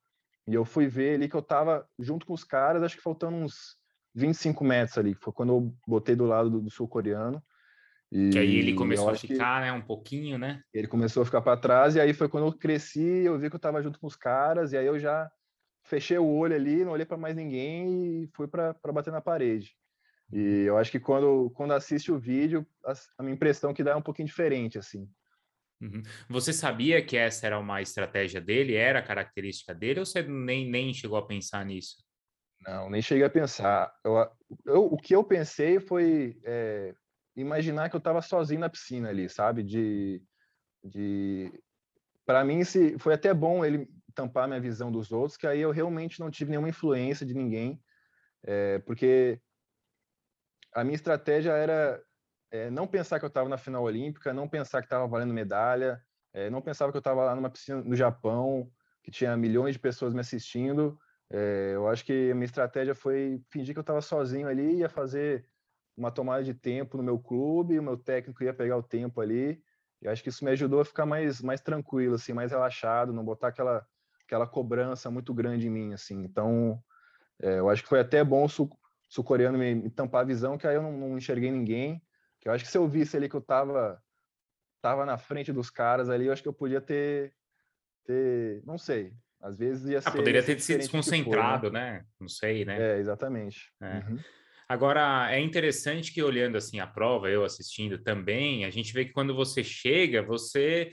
E 0.48 0.54
eu 0.54 0.64
fui 0.64 0.86
ver 0.86 1.16
ali 1.16 1.28
que 1.28 1.36
eu 1.36 1.42
tava 1.42 1.86
junto 1.98 2.24
com 2.24 2.32
os 2.32 2.42
caras, 2.42 2.82
acho 2.82 2.96
que 2.96 3.02
faltando 3.02 3.36
uns 3.36 3.76
25 4.14 4.64
metros 4.64 4.96
ali, 4.96 5.12
foi 5.12 5.30
quando 5.30 5.52
eu 5.52 5.74
botei 5.86 6.16
do 6.16 6.24
lado 6.24 6.48
do, 6.48 6.62
do 6.62 6.70
sul-coreano. 6.70 7.42
E 8.10 8.30
que 8.30 8.38
aí 8.38 8.56
ele 8.56 8.72
começou 8.72 9.10
a 9.10 9.14
ficar, 9.14 9.60
né, 9.60 9.70
um 9.70 9.82
pouquinho, 9.82 10.38
né? 10.38 10.62
Ele 10.72 10.86
começou 10.86 11.22
a 11.22 11.26
ficar 11.26 11.42
para 11.42 11.60
trás, 11.60 11.96
e 11.96 12.00
aí 12.00 12.14
foi 12.14 12.30
quando 12.30 12.46
eu 12.46 12.52
cresci, 12.54 13.02
eu 13.02 13.38
vi 13.38 13.50
que 13.50 13.56
eu 13.56 13.60
tava 13.60 13.82
junto 13.82 14.00
com 14.00 14.06
os 14.06 14.16
caras, 14.16 14.72
e 14.72 14.78
aí 14.78 14.86
eu 14.86 14.98
já 14.98 15.30
fechei 15.84 16.16
o 16.16 16.26
olho 16.26 16.54
ali, 16.54 16.82
não 16.82 16.92
olhei 16.92 17.04
para 17.04 17.18
mais 17.18 17.36
ninguém 17.36 18.22
e 18.22 18.26
fui 18.28 18.48
para 18.48 18.74
bater 18.90 19.12
na 19.12 19.20
parede. 19.20 19.76
E 20.32 20.64
eu 20.64 20.78
acho 20.78 20.90
que 20.90 20.98
quando, 20.98 21.50
quando 21.50 21.74
assiste 21.74 22.10
o 22.10 22.18
vídeo, 22.18 22.66
a, 22.86 22.94
a 23.18 23.22
minha 23.22 23.34
impressão 23.34 23.74
que 23.74 23.84
dá 23.84 23.90
é 23.90 23.96
um 23.96 24.02
pouquinho 24.02 24.26
diferente, 24.28 24.78
assim. 24.78 25.06
Uhum. 25.80 26.02
Você 26.28 26.52
sabia 26.52 27.04
que 27.04 27.16
essa 27.16 27.46
era 27.46 27.58
uma 27.58 27.80
estratégia 27.80 28.40
dele, 28.40 28.74
era 28.74 29.02
característica 29.02 29.74
dele, 29.74 30.00
ou 30.00 30.06
você 30.06 30.22
nem, 30.22 30.68
nem 30.68 30.92
chegou 30.92 31.16
a 31.16 31.26
pensar 31.26 31.64
nisso? 31.64 31.96
Não, 32.60 32.90
nem 32.90 33.00
cheguei 33.00 33.24
a 33.24 33.30
pensar. 33.30 33.92
Eu, 34.04 34.30
eu, 34.66 34.84
o 34.86 34.96
que 34.96 35.14
eu 35.14 35.22
pensei 35.22 35.78
foi 35.78 36.38
é, 36.44 36.94
imaginar 37.36 37.88
que 37.88 37.96
eu 37.96 37.98
estava 37.98 38.20
sozinho 38.20 38.60
na 38.60 38.68
piscina 38.68 39.08
ali, 39.08 39.28
sabe? 39.28 39.62
De, 39.62 40.20
de 40.82 41.52
para 42.26 42.44
mim 42.44 42.64
se 42.64 42.98
foi 42.98 43.14
até 43.14 43.32
bom 43.32 43.64
ele 43.64 43.88
tampar 44.14 44.48
minha 44.48 44.60
visão 44.60 44.90
dos 44.90 45.12
outros, 45.12 45.36
que 45.36 45.46
aí 45.46 45.60
eu 45.60 45.70
realmente 45.70 46.18
não 46.18 46.30
tive 46.30 46.50
nenhuma 46.50 46.68
influência 46.68 47.24
de 47.24 47.34
ninguém, 47.34 47.80
é, 48.42 48.80
porque 48.80 49.40
a 50.74 50.82
minha 50.82 50.96
estratégia 50.96 51.52
era 51.52 52.02
é, 52.50 52.70
não 52.70 52.86
pensar 52.86 53.18
que 53.18 53.24
eu 53.24 53.28
estava 53.28 53.48
na 53.48 53.58
final 53.58 53.82
olímpica, 53.82 54.32
não 54.32 54.48
pensar 54.48 54.80
que 54.80 54.86
estava 54.86 55.06
valendo 55.06 55.34
medalha, 55.34 56.02
é, 56.32 56.50
não 56.50 56.60
pensava 56.62 56.90
que 56.92 56.96
eu 56.96 57.00
estava 57.00 57.24
lá 57.24 57.34
numa 57.34 57.50
piscina 57.50 57.82
no 57.82 57.96
Japão, 57.96 58.70
que 59.02 59.10
tinha 59.10 59.36
milhões 59.36 59.74
de 59.74 59.78
pessoas 59.78 60.14
me 60.14 60.20
assistindo. 60.20 60.98
É, 61.30 61.72
eu 61.74 61.88
acho 61.88 62.04
que 62.04 62.30
a 62.30 62.34
minha 62.34 62.46
estratégia 62.46 62.94
foi 62.94 63.42
fingir 63.50 63.74
que 63.74 63.78
eu 63.78 63.82
estava 63.82 64.00
sozinho 64.00 64.48
ali, 64.48 64.76
ia 64.76 64.88
fazer 64.88 65.46
uma 65.96 66.10
tomada 66.10 66.44
de 66.44 66.54
tempo 66.54 66.96
no 66.96 67.02
meu 67.02 67.18
clube, 67.18 67.78
o 67.78 67.82
meu 67.82 67.96
técnico 67.96 68.42
ia 68.44 68.54
pegar 68.54 68.76
o 68.76 68.82
tempo 68.82 69.20
ali. 69.20 69.60
E 70.00 70.08
acho 70.08 70.22
que 70.22 70.28
isso 70.28 70.44
me 70.44 70.50
ajudou 70.52 70.80
a 70.80 70.84
ficar 70.84 71.04
mais, 71.04 71.42
mais 71.42 71.60
tranquilo, 71.60 72.14
assim, 72.14 72.32
mais 72.32 72.52
relaxado, 72.52 73.12
não 73.12 73.24
botar 73.24 73.48
aquela, 73.48 73.84
aquela 74.24 74.46
cobrança 74.46 75.10
muito 75.10 75.34
grande 75.34 75.66
em 75.66 75.70
mim, 75.70 75.92
assim. 75.92 76.22
Então, 76.22 76.80
é, 77.40 77.58
eu 77.58 77.68
acho 77.68 77.82
que 77.82 77.88
foi 77.88 78.00
até 78.00 78.22
bom 78.22 78.44
o 78.44 78.68
sul-coreano 79.08 79.58
me, 79.58 79.74
me, 79.74 79.90
tampar 79.90 80.22
a 80.22 80.24
visão, 80.24 80.56
que 80.56 80.66
aí 80.66 80.76
eu 80.76 80.82
não, 80.82 80.92
não, 80.92 81.18
enxerguei 81.18 81.50
ninguém. 81.50 82.00
Que 82.40 82.48
eu 82.48 82.52
acho 82.52 82.64
que 82.64 82.70
se 82.70 82.78
eu 82.78 82.88
visse 82.88 83.16
ali 83.16 83.28
que 83.28 83.34
eu 83.34 83.40
tava, 83.40 84.02
tava 84.80 85.04
na 85.04 85.18
frente 85.18 85.52
dos 85.52 85.70
caras 85.70 86.08
ali, 86.08 86.26
eu 86.26 86.32
acho 86.32 86.42
que 86.42 86.48
eu 86.48 86.52
podia 86.52 86.80
ter, 86.80 87.32
ter 88.04 88.62
não 88.64 88.78
sei, 88.78 89.12
às 89.40 89.56
vezes 89.56 89.88
ia 89.88 89.98
ah, 89.98 90.02
ser. 90.02 90.08
Ah, 90.08 90.12
poderia 90.12 90.42
ter 90.42 90.60
sido 90.60 90.78
desconcentrado, 90.78 91.66
for, 91.66 91.72
né? 91.72 91.92
né? 91.92 92.04
Não 92.20 92.28
sei, 92.28 92.64
né? 92.64 92.96
É, 92.96 92.98
exatamente. 92.98 93.72
É. 93.80 93.98
Uhum. 93.98 94.18
Agora, 94.68 95.28
é 95.32 95.40
interessante 95.40 96.12
que 96.12 96.22
olhando 96.22 96.58
assim 96.58 96.78
a 96.78 96.86
prova, 96.86 97.30
eu 97.30 97.42
assistindo 97.42 97.98
também, 97.98 98.66
a 98.66 98.70
gente 98.70 98.92
vê 98.92 99.04
que 99.04 99.12
quando 99.12 99.34
você 99.34 99.64
chega, 99.64 100.22
você. 100.22 100.92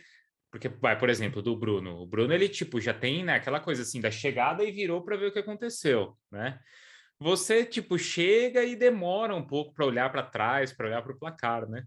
Porque, 0.49 0.69
vai, 0.69 0.97
por 0.97 1.09
exemplo, 1.09 1.41
do 1.41 1.57
Bruno. 1.57 1.97
O 1.97 2.07
Bruno, 2.07 2.33
ele, 2.33 2.47
tipo, 2.47 2.79
já 2.79 2.93
tem 2.93 3.25
né, 3.25 3.33
aquela 3.33 3.59
coisa 3.59 3.81
assim 3.81 3.99
da 3.99 4.09
chegada 4.09 4.63
e 4.63 4.71
virou 4.71 5.03
para 5.03 5.17
ver 5.17 5.25
o 5.25 5.31
que 5.33 5.39
aconteceu, 5.39 6.17
né? 6.31 6.57
Você, 7.19 7.65
tipo, 7.65 7.97
chega 7.97 8.63
e 8.63 8.75
demora 8.75 9.35
um 9.35 9.45
pouco 9.45 9.73
para 9.73 9.85
olhar 9.85 10.11
para 10.11 10.23
trás, 10.23 10.73
para 10.73 10.87
olhar 10.87 11.01
para 11.01 11.13
o 11.13 11.17
placar, 11.17 11.67
né? 11.67 11.85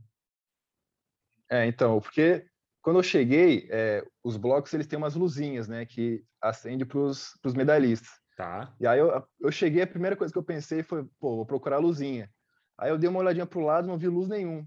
É, 1.51 1.67
então, 1.67 2.01
porque 2.01 2.47
quando 2.81 2.99
eu 2.99 3.03
cheguei, 3.03 3.69
é, 3.71 4.05
os 4.23 4.37
blocos 4.37 4.73
eles 4.73 4.87
têm 4.87 4.99
umas 4.99 5.15
luzinhas, 5.15 5.69
né, 5.69 5.85
que 5.85 6.25
acende 6.41 6.85
para 6.85 6.99
os 6.99 7.55
medalhistas. 7.55 8.11
Tá. 8.37 8.73
E 8.79 8.87
aí 8.87 9.01
eu, 9.01 9.27
eu 9.41 9.51
cheguei, 9.51 9.83
a 9.83 9.87
primeira 9.87 10.17
coisa 10.17 10.33
que 10.33 10.39
eu 10.39 10.45
pensei 10.45 10.83
foi, 10.83 11.05
pô, 11.19 11.37
vou 11.37 11.45
procurar 11.45 11.77
a 11.77 11.81
luzinha. 11.81 12.31
Aí 12.79 12.89
eu 12.89 12.97
dei 12.97 13.11
uma 13.11 13.19
olhadinha 13.19 13.45
pro 13.45 13.61
lado, 13.61 13.89
não 13.89 13.99
vi 13.99 14.07
luz 14.07 14.29
nenhum. 14.29 14.65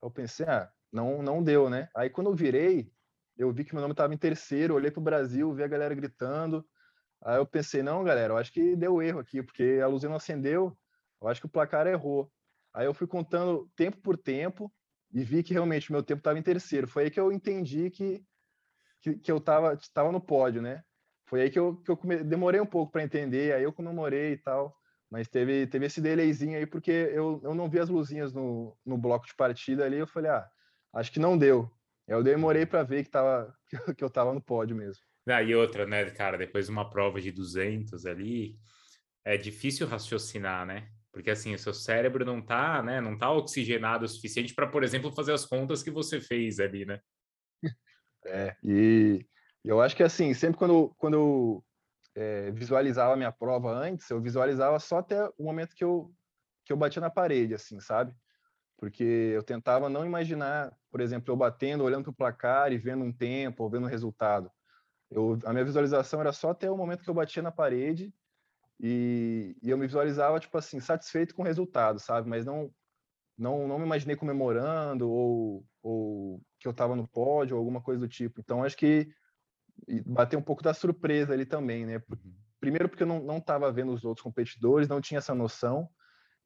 Eu 0.00 0.10
pensei, 0.10 0.46
ah, 0.46 0.70
não, 0.92 1.20
não 1.20 1.42
deu, 1.42 1.68
né? 1.68 1.88
Aí 1.94 2.08
quando 2.08 2.30
eu 2.30 2.34
virei, 2.34 2.92
eu 3.36 3.52
vi 3.52 3.64
que 3.64 3.74
meu 3.74 3.82
nome 3.82 3.94
estava 3.94 4.14
em 4.14 4.18
terceiro, 4.18 4.74
olhei 4.74 4.92
pro 4.92 5.00
Brasil, 5.00 5.52
vi 5.52 5.64
a 5.64 5.68
galera 5.68 5.92
gritando. 5.92 6.64
Aí 7.22 7.36
eu 7.36 7.46
pensei, 7.46 7.82
não, 7.82 8.02
galera, 8.02 8.32
eu 8.32 8.36
acho 8.36 8.52
que 8.52 8.74
deu 8.76 9.02
erro 9.02 9.20
aqui, 9.20 9.42
porque 9.42 9.80
a 9.82 9.86
luzinha 9.86 10.08
não 10.08 10.16
acendeu, 10.16 10.76
eu 11.20 11.28
acho 11.28 11.40
que 11.40 11.46
o 11.46 11.50
placar 11.50 11.86
errou. 11.86 12.32
Aí 12.72 12.86
eu 12.86 12.94
fui 12.94 13.06
contando 13.06 13.70
tempo 13.76 13.98
por 13.98 14.16
tempo 14.16 14.72
e 15.12 15.22
vi 15.22 15.42
que 15.42 15.52
realmente 15.52 15.90
o 15.90 15.92
meu 15.92 16.02
tempo 16.02 16.20
estava 16.20 16.38
em 16.38 16.42
terceiro. 16.42 16.88
Foi 16.88 17.04
aí 17.04 17.10
que 17.10 17.20
eu 17.20 17.32
entendi 17.32 17.90
que, 17.90 18.24
que, 19.00 19.14
que 19.18 19.30
eu 19.30 19.38
estava 19.38 19.78
tava 19.92 20.12
no 20.12 20.20
pódio, 20.20 20.62
né? 20.62 20.82
Foi 21.26 21.42
aí 21.42 21.50
que 21.50 21.58
eu, 21.58 21.76
que 21.76 21.90
eu 21.90 21.96
come... 21.96 22.22
demorei 22.24 22.60
um 22.60 22.66
pouco 22.66 22.92
para 22.92 23.02
entender, 23.02 23.54
aí 23.54 23.62
eu 23.62 23.72
comemorei 23.72 24.32
e 24.32 24.38
tal. 24.38 24.76
Mas 25.10 25.28
teve, 25.28 25.66
teve 25.66 25.86
esse 25.86 26.00
delayzinho 26.00 26.56
aí, 26.56 26.66
porque 26.66 26.90
eu, 26.90 27.40
eu 27.42 27.54
não 27.54 27.68
vi 27.68 27.80
as 27.80 27.88
luzinhas 27.88 28.32
no, 28.32 28.76
no 28.86 28.96
bloco 28.96 29.26
de 29.26 29.34
partida 29.34 29.84
ali. 29.84 29.98
Eu 29.98 30.06
falei, 30.06 30.30
ah, 30.30 30.48
acho 30.94 31.12
que 31.12 31.18
não 31.18 31.36
deu. 31.36 31.70
Eu 32.06 32.22
demorei 32.22 32.64
para 32.64 32.82
ver 32.84 33.04
que, 33.04 33.10
tava, 33.10 33.52
que 33.96 34.04
eu 34.04 34.10
tava 34.10 34.32
no 34.32 34.40
pódio 34.40 34.76
mesmo. 34.76 35.04
Ah, 35.30 35.42
e 35.42 35.54
outra, 35.54 35.86
né, 35.86 36.10
cara, 36.10 36.36
depois 36.36 36.66
de 36.66 36.72
uma 36.72 36.88
prova 36.88 37.20
de 37.20 37.30
200 37.30 38.06
ali, 38.06 38.56
é 39.24 39.36
difícil 39.36 39.86
raciocinar, 39.86 40.66
né? 40.66 40.88
Porque 41.12 41.30
assim, 41.30 41.54
o 41.54 41.58
seu 41.58 41.74
cérebro 41.74 42.24
não 42.24 42.40
tá, 42.40 42.82
né, 42.82 43.00
não 43.00 43.18
tá 43.18 43.30
oxigenado 43.30 44.04
o 44.04 44.08
suficiente 44.08 44.54
para, 44.54 44.66
por 44.66 44.84
exemplo, 44.84 45.12
fazer 45.12 45.32
as 45.32 45.44
contas 45.44 45.82
que 45.82 45.90
você 45.90 46.20
fez 46.20 46.60
ali, 46.60 46.84
né? 46.84 47.00
É, 48.26 48.54
e 48.62 49.26
eu 49.64 49.80
acho 49.80 49.96
que 49.96 50.02
assim, 50.02 50.34
sempre 50.34 50.58
quando, 50.58 50.94
quando 50.96 51.14
eu 51.14 51.64
é, 52.14 52.50
visualizava 52.50 53.14
a 53.14 53.16
minha 53.16 53.32
prova 53.32 53.72
antes, 53.72 54.08
eu 54.10 54.20
visualizava 54.20 54.78
só 54.78 54.98
até 54.98 55.28
o 55.38 55.44
momento 55.44 55.74
que 55.74 55.84
eu, 55.84 56.12
que 56.64 56.72
eu 56.72 56.76
batia 56.76 57.00
na 57.00 57.10
parede, 57.10 57.54
assim, 57.54 57.80
sabe? 57.80 58.14
Porque 58.78 59.04
eu 59.04 59.42
tentava 59.42 59.88
não 59.88 60.06
imaginar, 60.06 60.74
por 60.90 61.00
exemplo, 61.00 61.32
eu 61.32 61.36
batendo, 61.36 61.84
olhando 61.84 62.04
para 62.04 62.10
o 62.10 62.14
placar 62.14 62.72
e 62.72 62.78
vendo 62.78 63.04
um 63.04 63.12
tempo, 63.12 63.62
ou 63.62 63.70
vendo 63.70 63.84
um 63.84 63.90
resultado. 63.90 64.50
Eu, 65.10 65.38
a 65.44 65.52
minha 65.52 65.64
visualização 65.64 66.20
era 66.20 66.32
só 66.32 66.50
até 66.50 66.70
o 66.70 66.76
momento 66.76 67.02
que 67.02 67.10
eu 67.10 67.14
batia 67.14 67.42
na 67.42 67.50
parede 67.50 68.12
e, 68.78 69.56
e 69.62 69.68
eu 69.68 69.76
me 69.76 69.86
visualizava, 69.86 70.38
tipo 70.38 70.56
assim, 70.56 70.80
satisfeito 70.80 71.34
com 71.34 71.42
o 71.42 71.44
resultado, 71.44 71.98
sabe? 71.98 72.28
Mas 72.28 72.46
não, 72.46 72.72
não, 73.36 73.66
não 73.66 73.78
me 73.78 73.84
imaginei 73.84 74.16
comemorando 74.16 75.10
ou, 75.10 75.64
ou 75.82 76.40
que 76.58 76.68
eu 76.68 76.72
estava 76.72 76.94
no 76.94 77.08
pódio 77.08 77.56
ou 77.56 77.58
alguma 77.58 77.80
coisa 77.80 78.00
do 78.00 78.08
tipo. 78.08 78.40
Então, 78.40 78.62
acho 78.62 78.76
que 78.76 79.08
bater 80.06 80.36
um 80.36 80.42
pouco 80.42 80.62
da 80.62 80.74
surpresa 80.74 81.32
ali 81.32 81.44
também, 81.44 81.86
né? 81.86 82.02
Uhum. 82.08 82.34
Primeiro 82.60 82.88
porque 82.88 83.02
eu 83.02 83.06
não 83.06 83.38
estava 83.38 83.72
vendo 83.72 83.92
os 83.92 84.04
outros 84.04 84.22
competidores, 84.22 84.88
não 84.88 85.00
tinha 85.00 85.18
essa 85.18 85.34
noção, 85.34 85.88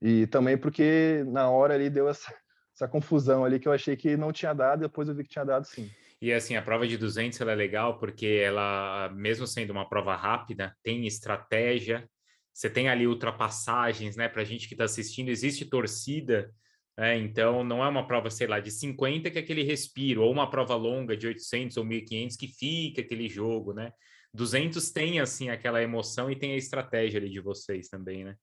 e 0.01 0.27
também 0.29 0.57
porque 0.57 1.25
na 1.27 1.51
hora 1.51 1.75
ali 1.75 1.91
deu 1.91 2.09
essa, 2.09 2.33
essa 2.75 2.87
confusão 2.87 3.45
ali 3.45 3.59
que 3.59 3.67
eu 3.67 3.73
achei 3.73 3.97
que 3.97 4.17
não 4.17 4.33
tinha 4.33 4.55
dado, 4.55 4.81
e 4.81 4.87
depois 4.87 5.09
eu 5.09 5.15
vi 5.15 5.25
que 5.25 5.31
tinha 5.31 5.45
dado 5.45 5.67
sim. 5.67 5.91
E 6.25 6.33
assim, 6.33 6.57
a 6.57 6.63
prova 6.63 6.89
de 6.89 6.97
200 6.97 7.39
ela 7.43 7.53
é 7.53 7.55
legal 7.55 7.99
porque 7.99 8.41
ela, 8.43 9.11
mesmo 9.11 9.47
sendo 9.47 9.73
uma 9.73 9.87
prova 9.87 10.17
rápida, 10.17 10.75
tem 10.83 11.07
estratégia, 11.07 12.09
você 12.51 12.71
tem 12.71 12.89
ali 12.89 13.07
ultrapassagens, 13.07 14.17
né? 14.17 14.27
Para 14.27 14.41
a 14.41 14.45
gente 14.47 14.67
que 14.67 14.73
está 14.73 14.85
assistindo, 14.85 15.29
existe 15.29 15.67
torcida, 15.67 16.51
é, 16.97 17.15
então, 17.19 17.63
não 17.63 17.85
é 17.85 17.89
uma 17.89 18.07
prova, 18.07 18.31
sei 18.31 18.47
lá, 18.47 18.59
de 18.59 18.71
50 18.71 19.31
que 19.31 19.37
é 19.37 19.43
aquele 19.43 19.65
respiro, 19.65 20.23
ou 20.23 20.33
uma 20.33 20.49
prova 20.49 20.75
longa 20.75 21.15
de 21.15 21.27
800 21.27 21.77
ou 21.77 21.85
1500 21.85 22.39
que 22.39 22.49
fica 22.49 23.03
aquele 23.03 23.29
jogo, 23.29 23.75
né? 23.75 23.93
200 24.33 24.93
tem, 24.93 25.21
assim, 25.21 25.51
aquela 25.51 25.83
emoção 25.83 26.31
e 26.31 26.37
tem 26.37 26.55
a 26.55 26.57
estratégia 26.57 27.21
ali 27.21 27.29
de 27.29 27.41
vocês 27.41 27.87
também, 27.91 28.25
né? 28.25 28.35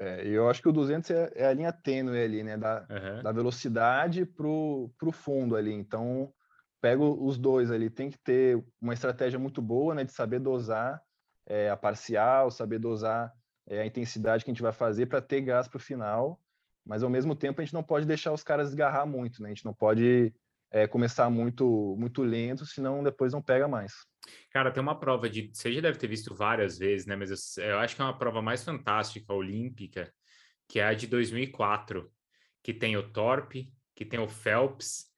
É, 0.00 0.26
eu 0.26 0.50
acho 0.50 0.60
que 0.60 0.68
o 0.68 0.72
200 0.72 1.08
é, 1.12 1.32
é 1.36 1.46
a 1.46 1.52
linha 1.52 1.72
tênue 1.72 2.20
ali, 2.20 2.42
né? 2.42 2.56
Da, 2.56 2.84
uhum. 2.90 3.22
da 3.22 3.30
velocidade 3.30 4.26
pro, 4.26 4.90
pro 4.98 5.12
fundo 5.12 5.54
ali. 5.54 5.72
Então, 5.72 6.34
pego 6.80 7.16
os 7.24 7.38
dois 7.38 7.70
ali. 7.70 7.90
Tem 7.90 8.10
que 8.10 8.18
ter 8.18 8.62
uma 8.80 8.94
estratégia 8.94 9.38
muito 9.38 9.60
boa, 9.60 9.94
né? 9.94 10.04
De 10.04 10.12
saber 10.12 10.40
dosar 10.40 11.00
é, 11.46 11.70
a 11.70 11.76
parcial, 11.76 12.50
saber 12.50 12.78
dosar 12.78 13.32
é, 13.66 13.82
a 13.82 13.86
intensidade 13.86 14.44
que 14.44 14.50
a 14.50 14.54
gente 14.54 14.62
vai 14.62 14.72
fazer 14.72 15.06
para 15.06 15.20
ter 15.20 15.40
gás 15.40 15.68
para 15.68 15.76
o 15.76 15.80
final 15.80 16.40
mas 16.84 17.02
ao 17.02 17.10
mesmo 17.10 17.34
tempo 17.36 17.60
a 17.60 17.64
gente 17.64 17.74
não 17.74 17.82
pode 17.82 18.06
deixar 18.06 18.32
os 18.32 18.42
caras 18.42 18.68
esgarrar 18.68 19.06
muito, 19.06 19.42
né? 19.42 19.48
A 19.48 19.54
gente 19.54 19.64
não 19.64 19.74
pode 19.74 20.32
é, 20.70 20.86
começar 20.86 21.28
muito 21.30 21.96
muito 21.98 22.22
lento, 22.22 22.64
senão 22.66 23.02
depois 23.02 23.32
não 23.32 23.42
pega 23.42 23.68
mais. 23.68 23.92
Cara, 24.50 24.70
tem 24.70 24.82
uma 24.82 24.98
prova 24.98 25.28
de. 25.28 25.50
Você 25.52 25.72
já 25.72 25.80
deve 25.80 25.98
ter 25.98 26.08
visto 26.08 26.34
várias 26.34 26.78
vezes, 26.78 27.06
né? 27.06 27.16
Mas 27.16 27.56
eu, 27.56 27.64
eu 27.64 27.78
acho 27.78 27.94
que 27.94 28.02
é 28.02 28.04
uma 28.04 28.18
prova 28.18 28.42
mais 28.42 28.64
fantástica, 28.64 29.32
olímpica, 29.32 30.12
que 30.68 30.80
é 30.80 30.84
a 30.84 30.94
de 30.94 31.06
2004, 31.06 32.10
que 32.62 32.72
tem 32.74 32.96
o 32.96 33.08
Torpe, 33.10 33.72
que 33.94 34.04
tem 34.04 34.18
o 34.18 34.28
Phelps, 34.28 35.09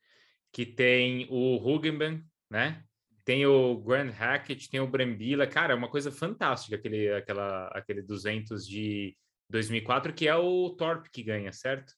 que 0.52 0.66
tem 0.66 1.26
o 1.30 1.56
Hugenben, 1.56 2.22
né? 2.50 2.84
Tem 3.24 3.46
o 3.46 3.76
Grant 3.80 4.12
Hackett, 4.12 4.68
tem 4.68 4.80
o 4.80 4.86
Brambila. 4.86 5.46
Cara, 5.46 5.72
é 5.72 5.76
uma 5.76 5.88
coisa 5.88 6.10
fantástica 6.10 6.76
aquele, 6.76 7.12
aquela, 7.12 7.68
aquele 7.68 8.02
200 8.02 8.66
de 8.66 9.16
2004, 9.48 10.12
que 10.12 10.28
é 10.28 10.34
o 10.34 10.70
Torp 10.70 11.06
que 11.12 11.22
ganha, 11.22 11.52
certo? 11.52 11.94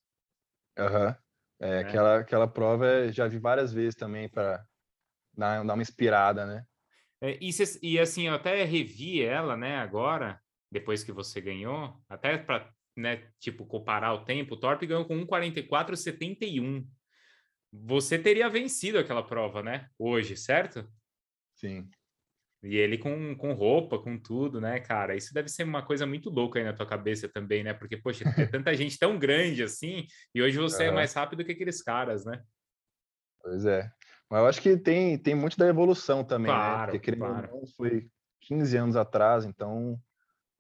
Aham. 0.79 1.09
Uhum. 1.09 1.15
É, 1.61 1.71
é, 1.71 1.79
Aquela, 1.79 2.19
aquela 2.19 2.49
prova 2.49 3.11
já 3.13 3.27
vi 3.29 3.39
várias 3.39 3.73
vezes 3.73 3.95
também 3.95 4.29
para 4.29 4.65
dar, 5.33 5.65
dar 5.65 5.75
uma 5.75 5.83
inspirada, 5.83 6.45
né? 6.47 6.65
É, 7.21 7.39
e, 7.41 7.53
cê, 7.53 7.79
e 7.83 7.99
assim, 7.99 8.27
eu 8.27 8.35
até 8.35 8.65
revi 8.65 9.23
ela, 9.23 9.57
né, 9.57 9.77
agora, 9.79 10.41
depois 10.71 11.03
que 11.03 11.13
você 11.13 11.41
ganhou, 11.41 11.97
até 12.09 12.37
para, 12.37 12.71
né, 12.97 13.29
tipo, 13.39 13.65
comparar 13.65 14.13
o 14.13 14.25
tempo, 14.25 14.55
o 14.55 14.61
Torp 14.61 14.83
ganhou 14.83 15.05
com 15.07 15.17
1,44,71. 15.25 16.87
Você 17.83 18.19
teria 18.19 18.49
vencido 18.49 18.99
aquela 18.99 19.23
prova, 19.23 19.63
né, 19.63 19.89
hoje, 19.99 20.37
certo? 20.37 20.89
Sim. 21.57 21.89
E 22.63 22.77
ele 22.77 22.97
com, 22.97 23.37
com 23.37 23.53
roupa, 23.53 23.99
com 23.99 24.19
tudo, 24.19 24.61
né, 24.61 24.81
cara? 24.81 25.15
Isso 25.15 25.35
deve 25.35 25.49
ser 25.49 25.65
uma 25.65 25.85
coisa 25.85 26.07
muito 26.07 26.31
louca 26.31 26.59
aí 26.59 26.65
na 26.65 26.73
tua 26.73 26.87
cabeça 26.87 27.29
também, 27.29 27.63
né? 27.63 27.75
Porque, 27.75 27.97
poxa, 27.97 28.25
tem 28.35 28.47
tanta 28.51 28.75
gente 28.75 28.99
tão 28.99 29.19
grande 29.19 29.63
assim, 29.63 30.07
e 30.35 30.41
hoje 30.41 30.57
você 30.59 30.85
uhum. 30.85 30.91
é 30.91 30.93
mais 30.93 31.13
rápido 31.13 31.45
que 31.45 31.53
aqueles 31.53 31.83
caras, 31.83 32.25
né? 32.25 32.43
Pois 33.43 33.67
é. 33.67 33.91
Mas 34.31 34.41
eu 34.41 34.47
acho 34.47 34.63
que 34.63 34.77
tem, 34.79 35.19
tem 35.19 35.35
muito 35.35 35.59
da 35.59 35.69
evolução 35.69 36.25
também, 36.25 36.51
né? 36.51 36.59
claro, 36.59 36.93
né? 36.93 36.99
Porque 36.99 37.15
claro. 37.15 37.49
não, 37.53 37.67
foi 37.77 38.09
15 38.41 38.77
anos 38.77 38.97
atrás, 38.97 39.45
então 39.45 40.01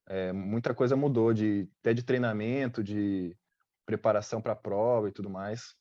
é, 0.06 0.32
muita 0.32 0.74
coisa 0.74 0.96
mudou, 0.96 1.32
de, 1.32 1.68
até 1.80 1.94
de 1.94 2.02
treinamento, 2.02 2.84
de 2.84 3.34
preparação 3.86 4.42
para 4.42 4.52
a 4.52 4.56
prova 4.56 5.08
e 5.08 5.12
tudo 5.12 5.30
mais. 5.30 5.74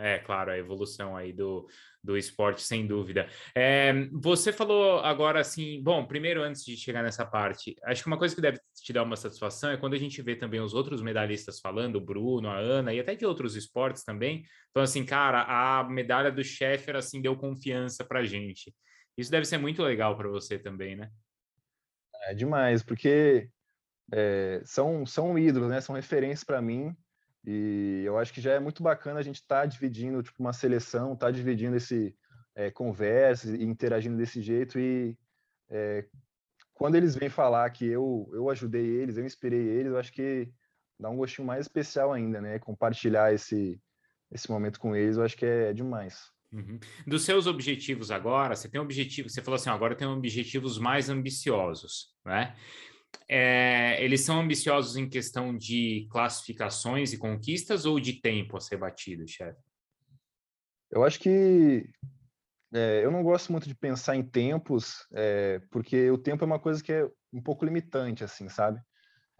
É, 0.00 0.18
claro, 0.18 0.50
a 0.50 0.58
evolução 0.58 1.16
aí 1.16 1.32
do, 1.32 1.68
do 2.02 2.16
esporte, 2.16 2.62
sem 2.62 2.86
dúvida. 2.86 3.28
É, 3.54 3.92
você 4.12 4.52
falou 4.52 5.00
agora 5.00 5.40
assim, 5.40 5.82
bom, 5.82 6.06
primeiro 6.06 6.42
antes 6.42 6.64
de 6.64 6.76
chegar 6.76 7.02
nessa 7.02 7.24
parte, 7.24 7.74
acho 7.84 8.02
que 8.02 8.06
uma 8.06 8.18
coisa 8.18 8.34
que 8.34 8.40
deve 8.40 8.58
te 8.74 8.92
dar 8.92 9.02
uma 9.02 9.16
satisfação 9.16 9.70
é 9.70 9.76
quando 9.76 9.94
a 9.94 9.98
gente 9.98 10.20
vê 10.20 10.36
também 10.36 10.60
os 10.60 10.74
outros 10.74 11.00
medalhistas 11.00 11.60
falando, 11.60 11.96
o 11.96 12.00
Bruno, 12.00 12.48
a 12.48 12.58
Ana 12.58 12.92
e 12.92 13.00
até 13.00 13.14
de 13.14 13.24
outros 13.24 13.56
esportes 13.56 14.04
também, 14.04 14.44
então 14.70 14.82
assim, 14.82 15.04
cara, 15.04 15.44
a 15.48 15.84
medalha 15.84 16.30
do 16.30 16.44
Sheffer 16.44 16.96
assim 16.96 17.22
deu 17.22 17.36
confiança 17.36 18.04
pra 18.04 18.24
gente. 18.24 18.74
Isso 19.16 19.30
deve 19.30 19.46
ser 19.46 19.58
muito 19.58 19.82
legal 19.82 20.16
para 20.16 20.28
você 20.28 20.58
também, 20.58 20.96
né? 20.96 21.10
É 22.26 22.34
demais, 22.34 22.82
porque 22.82 23.48
é, 24.12 24.60
são, 24.64 25.06
são 25.06 25.38
ídolos, 25.38 25.68
né? 25.68 25.80
São 25.80 25.94
referências 25.94 26.44
para 26.44 26.60
mim 26.60 26.94
e 27.46 28.02
eu 28.04 28.18
acho 28.18 28.32
que 28.32 28.40
já 28.40 28.52
é 28.52 28.60
muito 28.60 28.82
bacana 28.82 29.20
a 29.20 29.22
gente 29.22 29.36
estar 29.36 29.60
tá 29.60 29.66
dividindo 29.66 30.22
tipo 30.22 30.40
uma 30.40 30.52
seleção, 30.52 31.12
estar 31.12 31.26
tá 31.26 31.32
dividindo 31.32 31.76
esse 31.76 32.16
é, 32.54 32.70
conversa 32.70 33.54
e 33.56 33.64
interagindo 33.64 34.16
desse 34.16 34.40
jeito 34.40 34.78
e 34.78 35.16
é, 35.70 36.06
quando 36.72 36.96
eles 36.96 37.14
vêm 37.14 37.28
falar 37.28 37.68
que 37.70 37.86
eu 37.86 38.30
eu 38.32 38.50
ajudei 38.50 38.84
eles, 38.84 39.16
eu 39.16 39.24
inspirei 39.24 39.60
eles, 39.60 39.92
eu 39.92 39.98
acho 39.98 40.12
que 40.12 40.52
dá 40.98 41.10
um 41.10 41.16
gostinho 41.16 41.46
mais 41.46 41.66
especial 41.66 42.12
ainda, 42.12 42.40
né? 42.40 42.58
Compartilhar 42.58 43.32
esse 43.32 43.80
esse 44.32 44.50
momento 44.50 44.80
com 44.80 44.96
eles, 44.96 45.16
eu 45.16 45.24
acho 45.24 45.36
que 45.36 45.46
é, 45.46 45.72
demais. 45.72 46.32
Uhum. 46.52 46.78
Dos 47.06 47.24
seus 47.24 47.46
objetivos 47.46 48.10
agora, 48.10 48.54
você 48.54 48.68
tem 48.68 48.80
objetivo, 48.80 49.28
você 49.28 49.42
falou 49.42 49.56
assim, 49.56 49.70
agora 49.70 49.94
tem 49.94 50.06
objetivos 50.06 50.78
mais 50.78 51.08
ambiciosos, 51.08 52.14
né? 52.24 52.56
É, 53.28 54.02
eles 54.02 54.22
são 54.22 54.40
ambiciosos 54.40 54.96
em 54.96 55.08
questão 55.08 55.56
de 55.56 56.06
classificações 56.10 57.12
e 57.12 57.18
conquistas 57.18 57.84
ou 57.84 57.98
de 57.98 58.20
tempo 58.20 58.56
a 58.56 58.60
ser 58.60 58.76
batido, 58.76 59.26
chefe? 59.26 59.60
Eu 60.90 61.02
acho 61.04 61.18
que 61.18 61.88
é, 62.72 63.04
eu 63.04 63.10
não 63.10 63.22
gosto 63.22 63.50
muito 63.50 63.68
de 63.68 63.74
pensar 63.74 64.16
em 64.16 64.22
tempos, 64.22 65.06
é, 65.12 65.60
porque 65.70 66.10
o 66.10 66.18
tempo 66.18 66.44
é 66.44 66.46
uma 66.46 66.58
coisa 66.58 66.82
que 66.82 66.92
é 66.92 67.08
um 67.32 67.42
pouco 67.42 67.64
limitante, 67.64 68.24
assim, 68.24 68.48
sabe? 68.48 68.80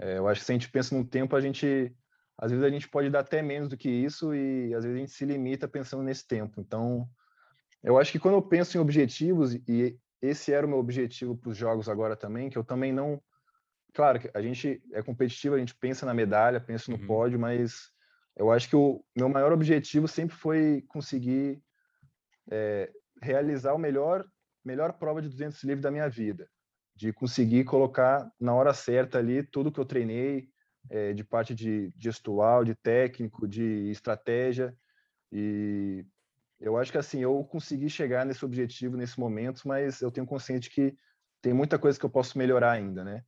É, 0.01 0.19
eu 0.19 0.29
acho 0.29 0.41
que 0.41 0.47
se 0.47 0.53
a 0.53 0.55
gente 0.55 0.71
pensa 0.71 0.97
no 0.97 1.05
tempo, 1.05 1.37
a 1.37 1.41
gente 1.41 1.95
às 2.39 2.51
vezes 2.51 2.65
a 2.65 2.71
gente 2.71 2.89
pode 2.89 3.11
dar 3.11 3.21
até 3.21 3.41
menos 3.43 3.69
do 3.69 3.77
que 3.77 3.89
isso 3.89 4.35
e 4.35 4.75
às 4.75 4.85
vezes 4.85 4.97
a 4.97 5.01
gente 5.01 5.13
se 5.13 5.25
limita 5.25 5.69
pensando 5.69 6.03
nesse 6.03 6.27
tempo. 6.27 6.61
Então, 6.61 7.09
eu 7.83 7.99
acho 7.99 8.11
que 8.11 8.19
quando 8.19 8.35
eu 8.35 8.43
penso 8.43 8.77
em 8.77 8.81
objetivos 8.81 9.55
e 9.55 9.97
esse 10.21 10.53
era 10.53 10.67
o 10.67 10.69
meu 10.69 10.79
objetivo 10.79 11.37
para 11.37 11.51
os 11.51 11.57
jogos 11.57 11.89
agora 11.89 12.17
também, 12.17 12.49
que 12.49 12.59
eu 12.59 12.65
também 12.65 12.93
não 12.93 13.23
claro 13.95 14.21
que 14.21 14.31
a 14.35 14.43
gente 14.43 14.83
é 14.93 15.03
competitivo, 15.03 15.55
a 15.55 15.59
gente 15.59 15.75
pensa 15.75 16.05
na 16.05 16.13
medalha, 16.13 16.61
pensa 16.61 16.91
no 16.91 16.99
uhum. 16.99 17.07
pódio, 17.07 17.39
mas 17.39 17.91
eu 18.37 18.51
acho 18.51 18.69
que 18.69 18.77
o 18.77 19.03
meu 19.17 19.29
maior 19.29 19.53
objetivo 19.53 20.09
sempre 20.09 20.37
foi 20.37 20.85
conseguir 20.89 21.63
é, 22.51 22.91
realizar 23.23 23.73
o 23.73 23.79
melhor 23.79 24.25
melhor 24.65 24.95
prova 24.95 25.21
de 25.21 25.29
200 25.29 25.63
livres 25.63 25.83
da 25.83 25.91
minha 25.91 26.09
vida, 26.09 26.49
de 26.97 27.13
conseguir 27.13 27.65
colocar 27.65 28.31
na 28.41 28.55
hora 28.55 28.73
certa 28.73 29.19
ali 29.19 29.43
tudo 29.43 29.71
que 29.71 29.79
eu 29.79 29.85
treinei, 29.85 30.49
é, 30.91 31.13
de 31.13 31.23
parte 31.23 31.55
de 31.55 31.93
gestual, 31.99 32.65
de 32.65 32.75
técnico, 32.75 33.47
de 33.47 33.91
estratégia 33.91 34.75
e 35.31 36.05
eu 36.61 36.79
acho 36.79 36.93
que 36.93 36.99
assim 36.99 37.21
eu 37.21 37.45
consegui 37.45 37.91
chegar 37.91 38.25
nesse 38.25 38.45
objetivo 38.45 38.97
nesse 38.97 39.19
momento, 39.19 39.67
mas 39.67 40.01
eu 40.01 40.11
tenho 40.11 40.27
consciente 40.27 40.71
que 40.71 40.97
tem 41.43 41.53
muita 41.53 41.79
coisa 41.79 41.99
que 41.99 42.07
eu 42.07 42.11
posso 42.11 42.39
melhorar 42.39 42.73
ainda, 42.73 43.05
né? 43.05 43.23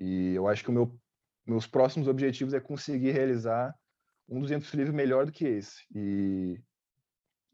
E 0.00 0.34
eu 0.34 0.48
acho 0.48 0.64
que 0.64 0.70
o 0.70 0.72
meu, 0.72 0.98
meus 1.46 1.66
próximos 1.66 2.08
objetivos 2.08 2.54
é 2.54 2.60
conseguir 2.60 3.10
realizar 3.10 3.74
um 4.28 4.40
200 4.40 4.72
livre 4.72 4.92
melhor 4.92 5.26
do 5.26 5.32
que 5.32 5.44
esse. 5.44 5.84
E 5.94 6.58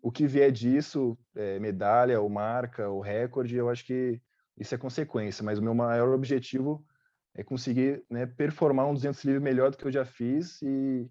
o 0.00 0.12
que 0.12 0.26
vier 0.26 0.52
disso, 0.52 1.18
é, 1.34 1.58
medalha, 1.58 2.20
ou 2.20 2.28
marca, 2.28 2.88
ou 2.88 3.00
recorde, 3.00 3.56
eu 3.56 3.68
acho 3.68 3.84
que 3.84 4.20
isso 4.56 4.74
é 4.74 4.78
consequência. 4.78 5.42
Mas 5.42 5.58
o 5.58 5.62
meu 5.62 5.74
maior 5.74 6.14
objetivo 6.14 6.86
é 7.34 7.42
conseguir 7.42 8.04
né, 8.08 8.24
performar 8.24 8.86
um 8.86 8.94
200 8.94 9.24
livre 9.24 9.40
melhor 9.40 9.70
do 9.70 9.76
que 9.76 9.84
eu 9.84 9.92
já 9.92 10.04
fiz 10.04 10.62
e 10.62 11.10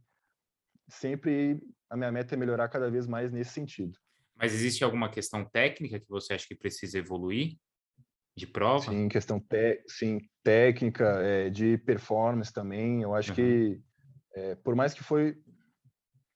sempre 0.88 1.62
a 1.90 1.98
minha 1.98 2.12
meta 2.12 2.36
é 2.36 2.38
melhorar 2.38 2.70
cada 2.70 2.90
vez 2.90 3.06
mais 3.06 3.32
nesse 3.32 3.52
sentido. 3.52 3.98
Mas 4.36 4.54
existe 4.54 4.84
alguma 4.84 5.10
questão 5.10 5.46
técnica 5.46 6.00
que 6.00 6.10
você 6.10 6.34
acha 6.34 6.48
que 6.48 6.56
precisa 6.56 6.98
evoluir? 6.98 7.58
De 8.36 8.46
prova? 8.46 8.92
Sim, 8.92 9.08
questão 9.08 9.40
te, 9.40 9.84
sim, 9.88 10.20
técnica, 10.44 11.06
é, 11.22 11.50
de 11.50 11.78
performance 11.78 12.52
também. 12.52 13.02
Eu 13.02 13.16
acho 13.16 13.30
uhum. 13.32 13.36
que, 13.36 13.82
é, 14.34 14.56
por 14.56 14.76
mais 14.76 14.94
que 14.94 15.04
foi 15.04 15.38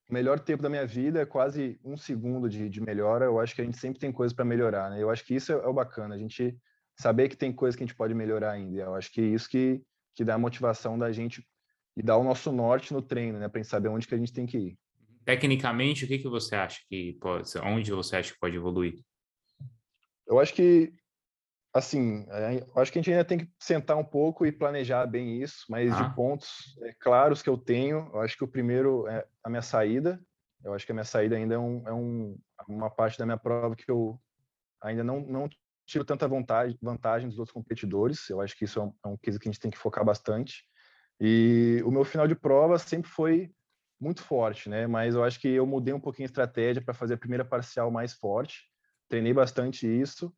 o 0.09 0.13
melhor 0.13 0.39
tempo 0.39 0.63
da 0.63 0.69
minha 0.69 0.85
vida, 0.85 1.25
quase 1.25 1.79
um 1.83 1.97
segundo 1.97 2.49
de, 2.49 2.69
de 2.69 2.81
melhora, 2.81 3.25
eu 3.25 3.39
acho 3.39 3.53
que 3.53 3.61
a 3.61 3.65
gente 3.65 3.77
sempre 3.77 3.99
tem 3.99 4.11
coisa 4.11 4.33
para 4.33 4.45
melhorar, 4.45 4.89
né? 4.89 5.01
Eu 5.01 5.09
acho 5.09 5.25
que 5.25 5.35
isso 5.35 5.51
é, 5.51 5.55
é, 5.55 5.67
o 5.67 5.73
bacana, 5.73 6.15
a 6.15 6.17
gente 6.17 6.57
saber 6.97 7.29
que 7.29 7.37
tem 7.37 7.51
coisa 7.51 7.77
que 7.77 7.83
a 7.83 7.85
gente 7.85 7.95
pode 7.95 8.13
melhorar 8.13 8.51
ainda. 8.51 8.81
Eu 8.81 8.95
acho 8.95 9.11
que 9.11 9.21
é 9.21 9.25
isso 9.25 9.49
que, 9.49 9.81
que 10.15 10.23
dá 10.23 10.35
a 10.35 10.39
motivação 10.39 10.97
da 10.97 11.11
gente 11.11 11.45
e 11.95 12.01
dá 12.01 12.15
o 12.17 12.23
nosso 12.23 12.51
norte 12.51 12.93
no 12.93 13.01
treino, 13.01 13.39
né? 13.39 13.49
Para 13.49 13.61
gente 13.61 13.69
saber 13.69 13.89
onde 13.89 14.07
que 14.07 14.15
a 14.15 14.17
gente 14.17 14.33
tem 14.33 14.45
que 14.45 14.57
ir. 14.57 14.77
Tecnicamente, 15.25 16.05
o 16.05 16.07
que, 16.07 16.17
que 16.17 16.29
você 16.29 16.55
acha 16.55 16.79
que 16.87 17.17
pode, 17.21 17.49
onde 17.59 17.91
você 17.91 18.15
acha 18.15 18.33
que 18.33 18.39
pode 18.39 18.55
evoluir? 18.55 18.95
Eu 20.25 20.39
acho 20.39 20.53
que 20.53 20.93
assim, 21.73 22.25
eu 22.75 22.81
acho 22.81 22.91
que 22.91 22.99
a 22.99 23.01
gente 23.01 23.11
ainda 23.11 23.25
tem 23.25 23.39
que 23.39 23.49
sentar 23.59 23.97
um 23.97 24.03
pouco 24.03 24.45
e 24.45 24.51
planejar 24.51 25.05
bem 25.05 25.41
isso, 25.41 25.65
mas 25.69 25.91
ah. 25.93 26.01
de 26.01 26.15
pontos 26.15 26.77
é, 26.81 26.93
claros 26.99 27.41
que 27.41 27.49
eu 27.49 27.57
tenho, 27.57 28.09
eu 28.13 28.21
acho 28.21 28.37
que 28.37 28.43
o 28.43 28.47
primeiro 28.47 29.07
é 29.07 29.25
a 29.43 29.49
minha 29.49 29.61
saída. 29.61 30.19
Eu 30.63 30.73
acho 30.73 30.85
que 30.85 30.91
a 30.91 30.95
minha 30.95 31.05
saída 31.05 31.35
ainda 31.35 31.55
é, 31.55 31.57
um, 31.57 31.87
é 31.87 31.93
um, 31.93 32.37
uma 32.67 32.89
parte 32.89 33.17
da 33.17 33.25
minha 33.25 33.37
prova 33.37 33.75
que 33.75 33.89
eu 33.89 34.19
ainda 34.81 35.03
não, 35.03 35.21
não 35.21 35.49
tiro 35.85 36.03
tanta 36.03 36.27
vantagem, 36.27 36.77
vantagem 36.81 37.29
dos 37.29 37.39
outros 37.39 37.53
competidores. 37.53 38.29
Eu 38.29 38.41
acho 38.41 38.57
que 38.57 38.65
isso 38.65 38.79
é 38.79 38.83
um, 38.83 38.93
é 39.05 39.07
um 39.07 39.17
quesito 39.17 39.41
que 39.41 39.47
a 39.47 39.51
gente 39.51 39.61
tem 39.61 39.71
que 39.71 39.77
focar 39.77 40.03
bastante. 40.03 40.65
E 41.19 41.81
o 41.85 41.91
meu 41.91 42.03
final 42.03 42.27
de 42.27 42.35
prova 42.35 42.77
sempre 42.77 43.09
foi 43.09 43.51
muito 43.99 44.21
forte, 44.21 44.69
né? 44.69 44.85
Mas 44.85 45.15
eu 45.15 45.23
acho 45.23 45.39
que 45.39 45.47
eu 45.47 45.65
mudei 45.65 45.93
um 45.93 45.99
pouquinho 45.99 46.25
a 46.25 46.31
estratégia 46.31 46.81
para 46.81 46.93
fazer 46.93 47.13
a 47.13 47.17
primeira 47.17 47.45
parcial 47.45 47.89
mais 47.89 48.13
forte. 48.13 48.69
Treinei 49.07 49.33
bastante 49.33 49.87
isso 49.87 50.33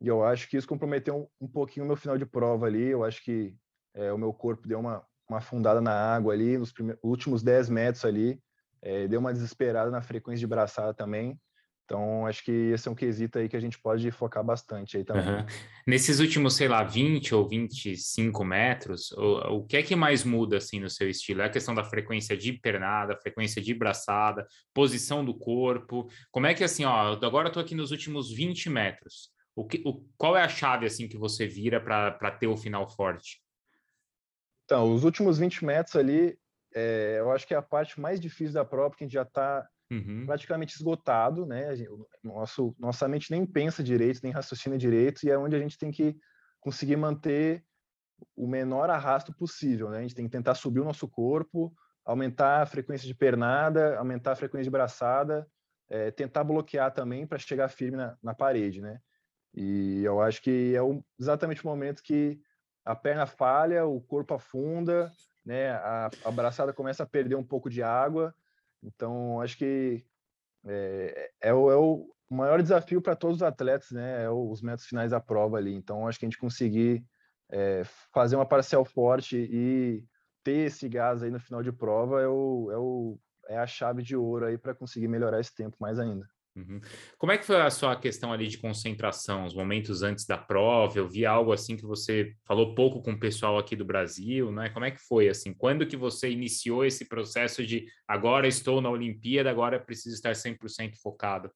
e 0.00 0.06
eu 0.06 0.24
acho 0.24 0.48
que 0.48 0.56
isso 0.56 0.68
comprometeu 0.68 1.16
um, 1.40 1.46
um 1.46 1.48
pouquinho 1.48 1.84
o 1.84 1.86
meu 1.86 1.96
final 1.96 2.16
de 2.16 2.24
prova 2.24 2.66
ali. 2.66 2.86
Eu 2.86 3.04
acho 3.04 3.22
que 3.22 3.54
é, 3.94 4.12
o 4.12 4.18
meu 4.18 4.32
corpo 4.32 4.68
deu 4.68 4.78
uma, 4.78 5.04
uma 5.28 5.38
afundada 5.38 5.80
na 5.80 5.92
água 5.92 6.32
ali, 6.32 6.56
nos 6.56 6.72
primeiros, 6.72 7.02
últimos 7.02 7.42
10 7.42 7.68
metros 7.68 8.04
ali. 8.04 8.40
É, 8.80 9.08
deu 9.08 9.18
uma 9.18 9.32
desesperada 9.32 9.90
na 9.90 10.00
frequência 10.00 10.40
de 10.40 10.46
braçada 10.46 10.94
também. 10.94 11.38
Então, 11.84 12.26
acho 12.26 12.44
que 12.44 12.52
esse 12.52 12.86
é 12.86 12.90
um 12.90 12.94
quesito 12.94 13.38
aí 13.38 13.48
que 13.48 13.56
a 13.56 13.60
gente 13.60 13.80
pode 13.80 14.10
focar 14.10 14.44
bastante 14.44 14.98
aí 14.98 15.04
também. 15.04 15.26
Uhum. 15.26 15.46
Nesses 15.86 16.20
últimos, 16.20 16.54
sei 16.54 16.68
lá, 16.68 16.84
20 16.84 17.34
ou 17.34 17.48
25 17.48 18.44
metros, 18.44 19.10
o, 19.12 19.56
o 19.56 19.66
que 19.66 19.78
é 19.78 19.82
que 19.82 19.96
mais 19.96 20.22
muda, 20.22 20.58
assim, 20.58 20.78
no 20.80 20.90
seu 20.90 21.08
estilo? 21.08 21.40
É 21.40 21.46
a 21.46 21.50
questão 21.50 21.74
da 21.74 21.82
frequência 21.82 22.36
de 22.36 22.52
pernada, 22.52 23.16
frequência 23.16 23.62
de 23.62 23.72
braçada, 23.72 24.46
posição 24.74 25.24
do 25.24 25.32
corpo. 25.34 26.06
Como 26.30 26.46
é 26.46 26.52
que, 26.52 26.62
assim, 26.62 26.84
ó, 26.84 27.18
agora 27.24 27.48
eu 27.48 27.52
tô 27.52 27.58
aqui 27.58 27.74
nos 27.74 27.90
últimos 27.90 28.30
20 28.30 28.68
metros. 28.68 29.30
O 29.58 29.64
que, 29.64 29.82
o, 29.84 30.04
qual 30.16 30.36
é 30.36 30.42
a 30.42 30.48
chave 30.48 30.86
assim 30.86 31.08
que 31.08 31.18
você 31.18 31.44
vira 31.44 31.80
para 31.80 32.30
ter 32.30 32.46
o 32.46 32.56
final 32.56 32.88
forte? 32.88 33.42
Então, 34.64 34.92
os 34.92 35.02
últimos 35.02 35.36
20 35.36 35.64
metros 35.64 35.96
ali, 35.96 36.38
é, 36.72 37.16
eu 37.18 37.32
acho 37.32 37.44
que 37.44 37.54
é 37.54 37.56
a 37.56 37.62
parte 37.62 38.00
mais 38.00 38.20
difícil 38.20 38.54
da 38.54 38.64
prova, 38.64 38.90
porque 38.90 39.02
a 39.02 39.06
gente 39.06 39.14
já 39.14 39.22
está 39.22 39.68
uhum. 39.90 40.26
praticamente 40.26 40.76
esgotado, 40.76 41.44
né? 41.44 41.74
Gente, 41.74 41.90
nosso, 42.22 42.72
nossa 42.78 43.08
mente 43.08 43.32
nem 43.32 43.44
pensa 43.44 43.82
direito, 43.82 44.20
nem 44.22 44.30
raciocina 44.30 44.78
direito, 44.78 45.24
e 45.24 45.30
é 45.30 45.36
onde 45.36 45.56
a 45.56 45.58
gente 45.58 45.76
tem 45.76 45.90
que 45.90 46.16
conseguir 46.60 46.96
manter 46.96 47.64
o 48.36 48.46
menor 48.46 48.88
arrasto 48.90 49.34
possível, 49.34 49.90
né? 49.90 49.98
A 49.98 50.02
gente 50.02 50.14
tem 50.14 50.26
que 50.26 50.30
tentar 50.30 50.54
subir 50.54 50.78
o 50.78 50.84
nosso 50.84 51.08
corpo, 51.08 51.74
aumentar 52.04 52.62
a 52.62 52.66
frequência 52.66 53.08
de 53.08 53.14
pernada, 53.14 53.98
aumentar 53.98 54.32
a 54.32 54.36
frequência 54.36 54.64
de 54.64 54.70
braçada, 54.70 55.48
é, 55.90 56.12
tentar 56.12 56.44
bloquear 56.44 56.94
também 56.94 57.26
para 57.26 57.38
chegar 57.38 57.68
firme 57.68 57.96
na, 57.96 58.16
na 58.22 58.34
parede, 58.34 58.80
né? 58.80 59.00
E 59.54 60.02
eu 60.04 60.20
acho 60.20 60.42
que 60.42 60.74
é 60.76 60.80
exatamente 61.18 61.64
o 61.64 61.68
momento 61.68 62.02
que 62.02 62.40
a 62.84 62.94
perna 62.94 63.26
falha, 63.26 63.86
o 63.86 64.00
corpo 64.00 64.34
afunda, 64.34 65.10
né? 65.44 65.70
A, 65.70 66.10
a 66.24 66.30
braçada 66.30 66.72
começa 66.72 67.02
a 67.02 67.06
perder 67.06 67.34
um 67.34 67.44
pouco 67.44 67.68
de 67.68 67.82
água. 67.82 68.34
Então, 68.82 69.40
acho 69.40 69.58
que 69.58 70.04
é, 70.64 71.30
é, 71.40 71.54
o, 71.54 71.70
é 71.70 71.76
o 71.76 72.08
maior 72.30 72.62
desafio 72.62 73.00
para 73.00 73.16
todos 73.16 73.36
os 73.36 73.42
atletas, 73.42 73.90
né? 73.90 74.24
É 74.24 74.30
os 74.30 74.62
metros 74.62 74.86
finais 74.86 75.10
da 75.10 75.20
prova 75.20 75.56
ali. 75.56 75.74
Então, 75.74 76.06
acho 76.06 76.18
que 76.18 76.26
a 76.26 76.28
gente 76.28 76.38
conseguir 76.38 77.04
é, 77.50 77.82
fazer 78.12 78.36
uma 78.36 78.46
parcial 78.46 78.84
forte 78.84 79.36
e 79.36 80.04
ter 80.44 80.66
esse 80.66 80.88
gás 80.88 81.22
aí 81.22 81.30
no 81.30 81.40
final 81.40 81.62
de 81.62 81.72
prova 81.72 82.20
é, 82.20 82.28
o, 82.28 82.70
é, 82.70 82.76
o, 82.78 83.18
é 83.48 83.58
a 83.58 83.66
chave 83.66 84.02
de 84.02 84.16
ouro 84.16 84.46
aí 84.46 84.56
para 84.56 84.74
conseguir 84.74 85.08
melhorar 85.08 85.40
esse 85.40 85.54
tempo 85.54 85.76
mais 85.80 85.98
ainda. 85.98 86.28
Uhum. 86.58 86.80
Como 87.16 87.30
é 87.30 87.38
que 87.38 87.46
foi 87.46 87.60
a 87.60 87.70
sua 87.70 87.94
questão 87.94 88.32
ali 88.32 88.48
de 88.48 88.58
concentração, 88.58 89.44
os 89.44 89.54
momentos 89.54 90.02
antes 90.02 90.26
da 90.26 90.36
prova? 90.36 90.98
Eu 90.98 91.08
vi 91.08 91.24
algo 91.24 91.52
assim 91.52 91.76
que 91.76 91.84
você 91.84 92.34
falou 92.44 92.74
pouco 92.74 93.00
com 93.00 93.12
o 93.12 93.18
pessoal 93.18 93.56
aqui 93.56 93.76
do 93.76 93.84
Brasil, 93.84 94.50
né? 94.50 94.68
Como 94.70 94.84
é 94.84 94.90
que 94.90 94.98
foi 94.98 95.28
assim? 95.28 95.54
Quando 95.54 95.86
que 95.86 95.96
você 95.96 96.30
iniciou 96.30 96.84
esse 96.84 97.06
processo 97.06 97.64
de 97.64 97.86
agora 98.08 98.48
estou 98.48 98.80
na 98.80 98.90
Olimpíada, 98.90 99.48
agora 99.48 99.78
preciso 99.78 100.16
estar 100.16 100.32
100% 100.32 100.96
focado? 101.00 101.48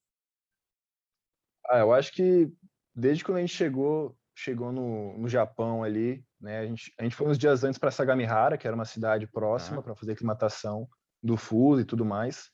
Ah, 1.69 1.79
eu 1.79 1.93
acho 1.93 2.13
que 2.13 2.49
desde 2.95 3.25
quando 3.25 3.39
a 3.39 3.41
gente 3.41 3.55
chegou, 3.55 4.17
chegou 4.37 4.71
no, 4.71 5.19
no 5.19 5.29
Japão 5.29 5.83
ali, 5.83 6.25
né? 6.41 6.61
A 6.61 6.67
gente, 6.67 6.95
a 6.99 7.03
gente 7.03 7.17
foi 7.17 7.27
uns 7.27 7.39
dias 7.39 7.65
antes 7.65 7.79
para 7.79 7.91
Sagamihara, 7.91 8.57
que 8.57 8.69
era 8.69 8.77
uma 8.77 8.85
cidade 8.85 9.27
próxima, 9.27 9.81
ah. 9.81 9.83
para 9.83 9.97
fazer 9.97 10.13
aclimatação 10.13 10.89
do 11.21 11.37
fuso 11.37 11.81
e 11.81 11.85
tudo 11.85 12.05
mais. 12.05 12.53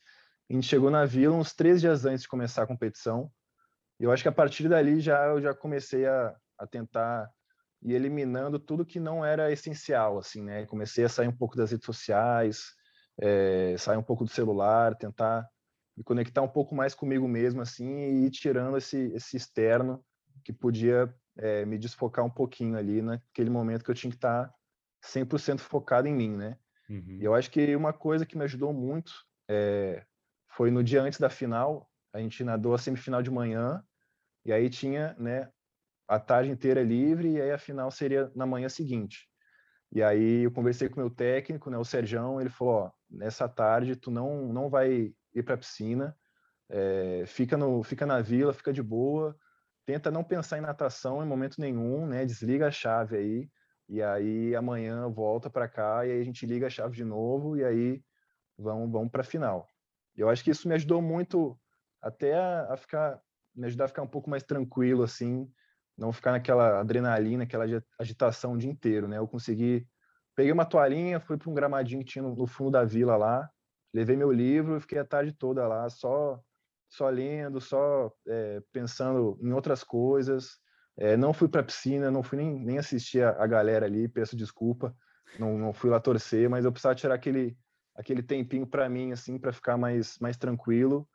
A 0.51 0.55
gente 0.55 0.67
chegou 0.67 0.91
na 0.91 1.05
vila 1.05 1.37
uns 1.37 1.53
três 1.53 1.81
dias 1.81 2.05
antes 2.05 2.23
de 2.23 2.29
começar 2.29 2.63
a 2.63 2.67
competição. 2.67 3.31
E 4.01 4.05
eu 4.05 4.13
acho 4.13 4.23
que 4.23 4.29
a 4.29 4.33
partir 4.33 4.69
dali 4.69 5.01
já 5.01 5.27
eu 5.27 5.43
já 5.43 5.55
comecei 5.55 6.07
a, 6.07 6.35
a 6.59 6.67
tentar 6.67 7.31
ir 7.83 7.93
eliminando 7.93 8.59
tudo 8.59 8.87
que 8.87 8.99
não 8.99 9.25
era 9.25 9.53
essencial, 9.53 10.19
assim, 10.19 10.43
né? 10.43 10.67
Comecei 10.67 11.05
a 11.05 11.09
sair 11.09 11.29
um 11.29 11.37
pouco 11.37 11.57
das 11.57 11.71
redes 11.71 11.85
sociais, 11.85 12.63
é, 13.21 13.77
sair 13.77 13.97
um 13.97 14.03
pouco 14.03 14.25
do 14.25 14.31
celular, 14.31 14.95
tentar 14.97 15.47
me 15.97 16.03
conectar 16.03 16.43
um 16.43 16.49
pouco 16.49 16.75
mais 16.75 16.95
comigo 16.95 17.27
mesmo, 17.29 17.61
assim, 17.61 17.99
e 17.99 18.27
ir 18.27 18.31
tirando 18.31 18.77
esse, 18.77 19.13
esse 19.15 19.37
externo 19.37 20.05
que 20.45 20.53
podia 20.53 21.13
é, 21.37 21.65
me 21.65 21.77
desfocar 21.77 22.25
um 22.25 22.31
pouquinho 22.31 22.77
ali 22.77 23.03
naquele 23.03 23.51
momento 23.51 23.85
que 23.85 23.91
eu 23.91 23.95
tinha 23.95 24.11
que 24.11 24.17
estar 24.17 24.53
100% 25.05 25.61
focado 25.61 26.09
em 26.09 26.15
mim, 26.15 26.37
né? 26.37 26.57
Uhum. 26.89 27.19
E 27.21 27.25
eu 27.25 27.35
acho 27.35 27.51
que 27.51 27.77
uma 27.77 27.93
coisa 27.93 28.25
que 28.25 28.37
me 28.37 28.45
ajudou 28.45 28.73
muito 28.73 29.13
é, 29.49 30.05
foi 30.49 30.71
no 30.71 30.83
dia 30.83 31.03
antes 31.03 31.19
da 31.19 31.31
final, 31.31 31.89
a 32.13 32.19
gente 32.19 32.43
nadou 32.43 32.75
a 32.75 32.79
semifinal 32.79 33.23
de 33.23 33.31
manhã, 33.31 33.83
e 34.45 34.53
aí 34.53 34.71
tinha, 34.71 35.15
né, 35.19 35.51
a 36.07 36.19
tarde 36.19 36.51
inteira 36.51 36.83
livre, 36.83 37.33
e 37.33 37.41
aí 37.41 37.51
a 37.51 37.59
final 37.59 37.91
seria 37.91 38.31
na 38.35 38.47
manhã 38.47 38.69
seguinte. 38.69 39.29
E 39.93 40.03
aí 40.03 40.45
eu 40.45 40.51
conversei 40.51 40.89
com 40.89 40.97
o 40.97 41.05
meu 41.05 41.11
técnico, 41.11 41.71
né, 41.71 41.79
o 41.79 41.85
Serjão, 41.85 42.41
ele 42.41 42.51
falou, 42.51 42.75
ó, 42.75 42.91
nessa 43.11 43.49
tarde 43.49 43.97
tu 43.97 44.11
não, 44.11 44.53
não 44.53 44.69
vai 44.69 45.13
ir 45.35 45.43
para 45.43 45.55
a 45.55 45.59
piscina, 45.59 46.17
é, 46.69 47.25
fica, 47.27 47.57
no, 47.57 47.83
fica 47.83 48.05
na 48.05 48.21
vila, 48.21 48.53
fica 48.53 48.73
de 48.73 48.83
boa, 48.83 49.37
tenta 49.87 50.11
não 50.11 50.23
pensar 50.23 50.59
em 50.59 50.63
natação 50.63 51.23
em 51.23 51.27
momento 51.27 51.61
nenhum, 51.61 52.07
né, 52.07 52.25
desliga 52.25 52.69
a 52.69 52.71
chave 52.71 53.17
aí, 53.17 53.51
e 53.89 54.03
aí 54.03 54.55
amanhã 54.55 55.09
volta 55.09 55.49
para 55.49 55.69
cá, 55.69 56.07
e 56.07 56.13
aí 56.13 56.21
a 56.21 56.25
gente 56.25 56.45
liga 56.45 56.67
a 56.67 56.71
chave 56.71 56.95
de 56.95 57.05
novo, 57.05 57.57
e 57.57 57.65
aí 57.65 58.03
vamos, 58.59 58.91
vamos 58.91 59.11
para 59.11 59.23
a 59.23 59.25
final. 59.25 59.67
Eu 60.19 60.29
acho 60.29 60.43
que 60.43 60.51
isso 60.51 60.69
me 60.69 60.75
ajudou 60.75 61.01
muito 61.01 61.59
até 62.03 62.35
a, 62.35 62.73
a, 62.73 62.77
ficar, 62.77 63.21
me 63.55 63.67
ajudar 63.67 63.85
a 63.85 63.89
ficar 63.89 64.03
um 64.03 64.09
pouco 64.09 64.29
mais 64.29 64.43
tranquilo, 64.43 65.05
assim, 65.05 65.49
não 65.97 66.13
ficar 66.13 66.33
naquela 66.33 66.81
adrenalina, 66.81 67.45
aquela 67.45 67.65
agitação 67.99 68.53
o 68.53 68.59
dia 68.59 68.71
inteiro, 68.71 69.07
né? 69.07 69.19
Eu 69.19 69.29
consegui, 69.29 69.87
peguei 70.35 70.53
uma 70.53 70.65
toalhinha, 70.65 71.21
fui 71.21 71.37
para 71.37 71.49
um 71.49 71.55
gramadinho 71.55 72.05
que 72.05 72.13
tinha 72.13 72.23
no, 72.23 72.35
no, 72.35 72.47
fundo 72.47 72.73
da 72.73 72.85
vila 72.85 73.17
lá, 73.17 73.49
levei 73.95 74.17
meu 74.17 74.33
livro 74.33 74.77
e 74.77 74.81
fiquei 74.81 74.99
a 74.99 75.05
tarde 75.05 75.33
toda 75.33 75.67
lá, 75.67 75.89
só, 75.89 76.41
só 76.89 77.09
lendo, 77.09 77.61
só 77.61 78.13
é, 78.27 78.61
pensando 78.73 79.39
em 79.41 79.53
outras 79.53 79.85
coisas. 79.85 80.59
É, 80.97 81.17
não 81.17 81.33
fui 81.33 81.49
para 81.49 81.63
piscina, 81.63 82.11
não 82.11 82.25
fui 82.25 82.39
nem, 82.39 82.59
nem 82.59 82.79
assistir 82.79 83.23
a, 83.23 83.31
a 83.43 83.47
galera 83.47 83.87
ali, 83.87 84.09
peço 84.09 84.37
desculpa, 84.37 84.95
não, 85.39 85.57
não 85.57 85.73
fui 85.73 85.91
lá 85.91 86.01
torcer, 86.01 86.49
mas 86.51 86.65
eu 86.65 86.73
precisava 86.73 86.97
tirar 86.97 87.15
aquele 87.15 87.57
aquele 87.99 88.23
tempinho 88.23 88.65
para 88.65 88.89
mim, 88.89 89.11
assim, 89.11 89.37
para 89.39 89.53
ficar 89.53 89.77
mais, 89.77 90.19
mais 90.21 90.37
tranquilo. 90.37 91.07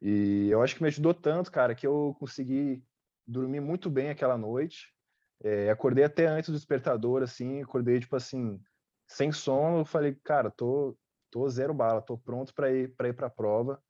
E 0.00 0.48
eu 0.48 0.62
acho 0.62 0.76
que 0.76 0.82
me 0.82 0.88
ajudou 0.88 1.12
tanto, 1.12 1.50
cara, 1.50 1.74
que 1.74 1.84
eu 1.84 2.16
consegui 2.20 2.82
dormir 3.26 3.60
muito 3.60 3.90
bem 3.90 4.10
aquela 4.10 4.38
noite. 4.38 4.94
É, 5.42 5.68
acordei 5.70 6.04
até 6.04 6.26
antes 6.26 6.48
do 6.48 6.56
despertador, 6.56 7.22
assim, 7.22 7.60
acordei, 7.60 7.98
tipo 7.98 8.14
assim, 8.14 8.60
sem 9.08 9.32
sono. 9.32 9.84
Falei, 9.84 10.14
cara, 10.22 10.52
tô, 10.52 10.96
tô 11.32 11.48
zero 11.48 11.74
bala, 11.74 12.00
tô 12.00 12.16
pronto 12.16 12.54
para 12.54 12.70
ir 12.72 12.94
para 12.94 13.08
ir 13.08 13.12
para 13.12 13.26
a 13.26 13.30
prova. 13.30 13.82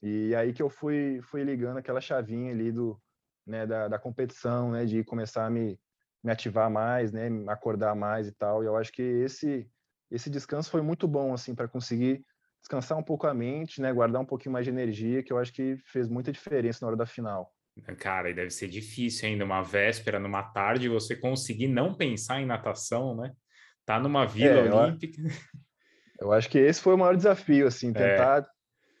E 0.00 0.36
aí 0.36 0.52
que 0.52 0.62
eu 0.62 0.70
fui, 0.70 1.20
fui 1.22 1.42
ligando 1.42 1.78
aquela 1.78 2.00
chavinha 2.00 2.52
ali 2.52 2.70
do, 2.70 3.00
né, 3.44 3.66
da, 3.66 3.88
da 3.88 3.98
competição, 3.98 4.70
né, 4.70 4.84
de 4.84 5.02
começar 5.02 5.46
a 5.46 5.50
me, 5.50 5.80
me 6.22 6.30
ativar 6.30 6.70
mais, 6.70 7.10
né, 7.10 7.28
me 7.28 7.48
acordar 7.50 7.96
mais 7.96 8.28
e 8.28 8.32
tal. 8.32 8.62
E 8.62 8.66
eu 8.66 8.76
acho 8.76 8.92
que 8.92 9.02
esse 9.02 9.68
esse 10.10 10.30
descanso 10.30 10.70
foi 10.70 10.82
muito 10.82 11.06
bom 11.08 11.32
assim 11.32 11.54
para 11.54 11.68
conseguir 11.68 12.24
descansar 12.60 12.98
um 12.98 13.02
pouco 13.02 13.26
a 13.26 13.34
mente, 13.34 13.80
né, 13.80 13.92
guardar 13.92 14.20
um 14.20 14.26
pouquinho 14.26 14.52
mais 14.52 14.64
de 14.64 14.70
energia, 14.70 15.22
que 15.22 15.32
eu 15.32 15.38
acho 15.38 15.52
que 15.52 15.76
fez 15.84 16.08
muita 16.08 16.32
diferença 16.32 16.80
na 16.82 16.88
hora 16.88 16.96
da 16.96 17.06
final. 17.06 17.52
Cara, 17.98 18.30
e 18.30 18.34
deve 18.34 18.50
ser 18.50 18.68
difícil 18.68 19.28
ainda 19.28 19.44
uma 19.44 19.62
véspera, 19.62 20.18
numa 20.18 20.42
tarde, 20.42 20.88
você 20.88 21.14
conseguir 21.14 21.68
não 21.68 21.94
pensar 21.94 22.40
em 22.40 22.46
natação, 22.46 23.14
né? 23.14 23.32
Tá 23.84 24.00
numa 24.00 24.26
vila 24.26 24.60
é, 24.60 24.72
olímpica. 24.72 25.20
Eu, 25.20 25.28
eu, 26.28 26.32
acho 26.32 26.48
que 26.48 26.58
esse 26.58 26.80
foi 26.80 26.94
o 26.94 26.98
maior 26.98 27.14
desafio, 27.14 27.66
assim, 27.66 27.90
é. 27.90 27.92
tentar 27.92 28.38
é. 28.38 28.46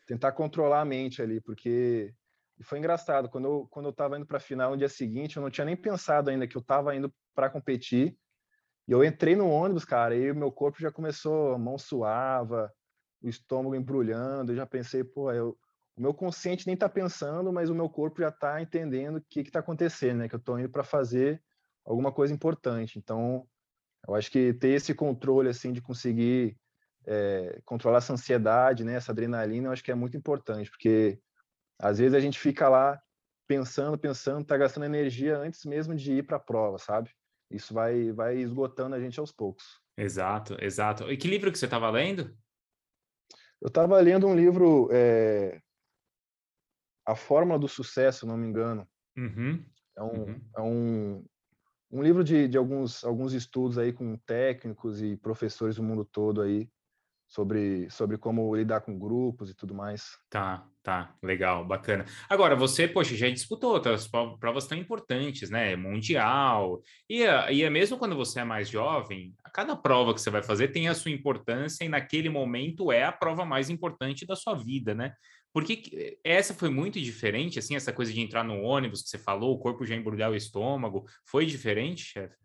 tentar 0.06 0.32
controlar 0.32 0.82
a 0.82 0.84
mente 0.84 1.22
ali, 1.22 1.40
porque 1.40 2.12
foi 2.62 2.78
engraçado 2.78 3.28
quando 3.28 3.46
eu 3.46 3.66
quando 3.70 3.86
eu 3.86 3.90
estava 3.90 4.16
indo 4.16 4.26
para 4.26 4.36
a 4.36 4.40
final 4.40 4.72
no 4.72 4.76
dia 4.76 4.88
seguinte, 4.88 5.36
eu 5.36 5.42
não 5.42 5.50
tinha 5.50 5.64
nem 5.64 5.76
pensado 5.76 6.30
ainda 6.30 6.46
que 6.46 6.56
eu 6.56 6.60
estava 6.60 6.94
indo 6.94 7.12
para 7.34 7.50
competir 7.50 8.16
e 8.88 8.92
eu 8.92 9.04
entrei 9.04 9.34
no 9.34 9.48
ônibus, 9.48 9.84
cara, 9.84 10.14
e 10.14 10.30
o 10.30 10.36
meu 10.36 10.52
corpo 10.52 10.80
já 10.80 10.92
começou, 10.92 11.54
a 11.54 11.58
mão 11.58 11.76
suava, 11.76 12.72
o 13.20 13.28
estômago 13.28 13.74
embrulhando, 13.74 14.52
eu 14.52 14.56
já 14.56 14.66
pensei, 14.66 15.02
pô, 15.02 15.32
eu, 15.32 15.58
o 15.96 16.00
meu 16.00 16.14
consciente 16.14 16.66
nem 16.66 16.76
tá 16.76 16.88
pensando, 16.88 17.52
mas 17.52 17.70
o 17.70 17.74
meu 17.74 17.88
corpo 17.88 18.20
já 18.20 18.30
tá 18.30 18.60
entendendo 18.60 19.16
o 19.16 19.24
que 19.28 19.42
que 19.42 19.50
tá 19.50 19.60
acontecendo, 19.60 20.18
né? 20.18 20.28
Que 20.28 20.34
eu 20.34 20.40
tô 20.40 20.58
indo 20.58 20.68
para 20.68 20.84
fazer 20.84 21.42
alguma 21.84 22.12
coisa 22.12 22.34
importante. 22.34 22.98
Então, 22.98 23.48
eu 24.06 24.14
acho 24.14 24.30
que 24.30 24.52
ter 24.54 24.68
esse 24.68 24.94
controle, 24.94 25.48
assim, 25.48 25.72
de 25.72 25.80
conseguir 25.80 26.56
é, 27.06 27.60
controlar 27.64 27.98
essa 27.98 28.12
ansiedade, 28.12 28.84
né? 28.84 28.94
Essa 28.94 29.12
adrenalina, 29.12 29.68
eu 29.68 29.72
acho 29.72 29.82
que 29.82 29.90
é 29.90 29.94
muito 29.94 30.16
importante, 30.16 30.70
porque 30.70 31.18
às 31.78 31.98
vezes 31.98 32.14
a 32.14 32.20
gente 32.20 32.38
fica 32.38 32.68
lá 32.68 33.00
pensando, 33.46 33.98
pensando, 33.98 34.44
tá 34.44 34.56
gastando 34.56 34.86
energia 34.86 35.38
antes 35.38 35.64
mesmo 35.64 35.94
de 35.94 36.14
ir 36.14 36.26
para 36.26 36.36
a 36.36 36.40
prova, 36.40 36.78
sabe? 36.78 37.10
Isso 37.50 37.72
vai, 37.72 38.12
vai 38.12 38.36
esgotando 38.36 38.94
a 38.94 39.00
gente 39.00 39.18
aos 39.20 39.32
poucos. 39.32 39.80
Exato, 39.96 40.56
exato. 40.60 41.10
E 41.10 41.16
que 41.16 41.28
livro 41.28 41.50
que 41.50 41.58
você 41.58 41.64
estava 41.64 41.90
lendo? 41.90 42.36
Eu 43.60 43.68
estava 43.68 43.98
lendo 44.00 44.26
um 44.26 44.34
livro, 44.34 44.88
é... 44.92 45.60
A 47.06 47.14
Fórmula 47.14 47.58
do 47.58 47.68
Sucesso, 47.68 48.26
não 48.26 48.36
me 48.36 48.46
engano. 48.46 48.86
Uhum. 49.16 49.64
É, 49.96 50.02
um, 50.02 50.24
uhum. 50.24 50.40
é 50.56 50.60
um, 50.60 51.24
um 51.90 52.02
livro 52.02 52.22
de, 52.22 52.48
de 52.48 52.58
alguns, 52.58 53.04
alguns 53.04 53.32
estudos 53.32 53.78
aí 53.78 53.92
com 53.92 54.18
técnicos 54.18 55.00
e 55.00 55.16
professores 55.16 55.76
do 55.76 55.82
mundo 55.82 56.04
todo 56.04 56.42
aí 56.42 56.68
sobre, 57.28 57.90
sobre 57.90 58.16
como 58.16 58.54
lidar 58.54 58.80
com 58.80 58.98
grupos 58.98 59.50
e 59.50 59.54
tudo 59.54 59.74
mais. 59.74 60.16
Tá, 60.30 60.66
tá, 60.82 61.14
legal, 61.22 61.66
bacana. 61.66 62.04
Agora, 62.28 62.54
você, 62.54 62.86
poxa, 62.86 63.16
já 63.16 63.28
disputou 63.28 63.72
outras 63.72 64.08
provas 64.08 64.66
tão 64.66 64.78
importantes, 64.78 65.50
né? 65.50 65.74
Mundial. 65.74 66.80
E, 67.08 67.22
e 67.22 67.62
é 67.62 67.70
mesmo 67.70 67.98
quando 67.98 68.14
você 68.14 68.40
é 68.40 68.44
mais 68.44 68.68
jovem, 68.68 69.34
a 69.44 69.50
cada 69.50 69.74
prova 69.74 70.14
que 70.14 70.20
você 70.20 70.30
vai 70.30 70.42
fazer 70.42 70.68
tem 70.68 70.88
a 70.88 70.94
sua 70.94 71.10
importância 71.10 71.84
e 71.84 71.88
naquele 71.88 72.28
momento 72.28 72.92
é 72.92 73.04
a 73.04 73.12
prova 73.12 73.44
mais 73.44 73.68
importante 73.68 74.24
da 74.24 74.36
sua 74.36 74.54
vida, 74.54 74.94
né? 74.94 75.12
Porque 75.52 76.18
essa 76.22 76.52
foi 76.52 76.68
muito 76.68 77.00
diferente, 77.00 77.58
assim, 77.58 77.74
essa 77.74 77.92
coisa 77.92 78.12
de 78.12 78.20
entrar 78.20 78.44
no 78.44 78.60
ônibus 78.60 79.02
que 79.02 79.08
você 79.08 79.18
falou, 79.18 79.54
o 79.54 79.58
corpo 79.58 79.86
já 79.86 79.96
embrulhar 79.96 80.30
o 80.30 80.36
estômago, 80.36 81.06
foi 81.24 81.46
diferente, 81.46 82.04
chefe? 82.04 82.36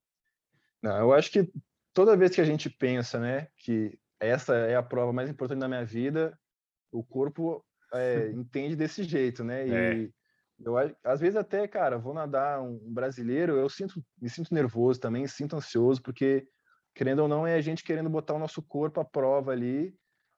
Não, 0.82 0.98
eu 0.98 1.14
acho 1.14 1.30
que 1.30 1.52
toda 1.94 2.16
vez 2.16 2.34
que 2.34 2.42
a 2.42 2.46
gente 2.46 2.70
pensa, 2.70 3.20
né, 3.20 3.48
que 3.58 4.00
essa 4.22 4.56
é 4.56 4.76
a 4.76 4.84
prova 4.84 5.12
mais 5.12 5.30
importante 5.30 5.60
da 5.60 5.68
minha 5.68 5.84
vida, 5.84 6.38
o 6.92 7.04
corpo 7.04 7.66
é, 7.94 8.30
entende 8.32 8.76
desse 8.76 9.04
jeito, 9.04 9.44
né? 9.44 9.68
E 9.68 9.74
é. 9.74 10.10
eu 10.64 10.76
às 11.04 11.20
vezes 11.20 11.36
até, 11.36 11.68
cara, 11.68 11.98
vou 11.98 12.14
nadar 12.14 12.62
um 12.62 12.78
brasileiro, 12.94 13.58
eu 13.58 13.68
sinto, 13.68 14.02
me 14.22 14.30
sinto 14.30 14.54
nervoso 14.54 15.00
também, 15.00 15.28
sinto 15.28 15.56
ansioso, 15.56 16.02
porque 16.02 16.48
querendo 16.94 17.20
ou 17.20 17.28
não 17.28 17.48
é 17.48 17.56
a 17.56 17.62
gente 17.62 17.84
querendo 17.84 18.10
botar 18.10 18.36
o 18.36 18.40
nosso 18.40 18.62
corpo 18.62 19.00
à 19.00 19.06
prova 19.06 19.52
ali 19.52 19.96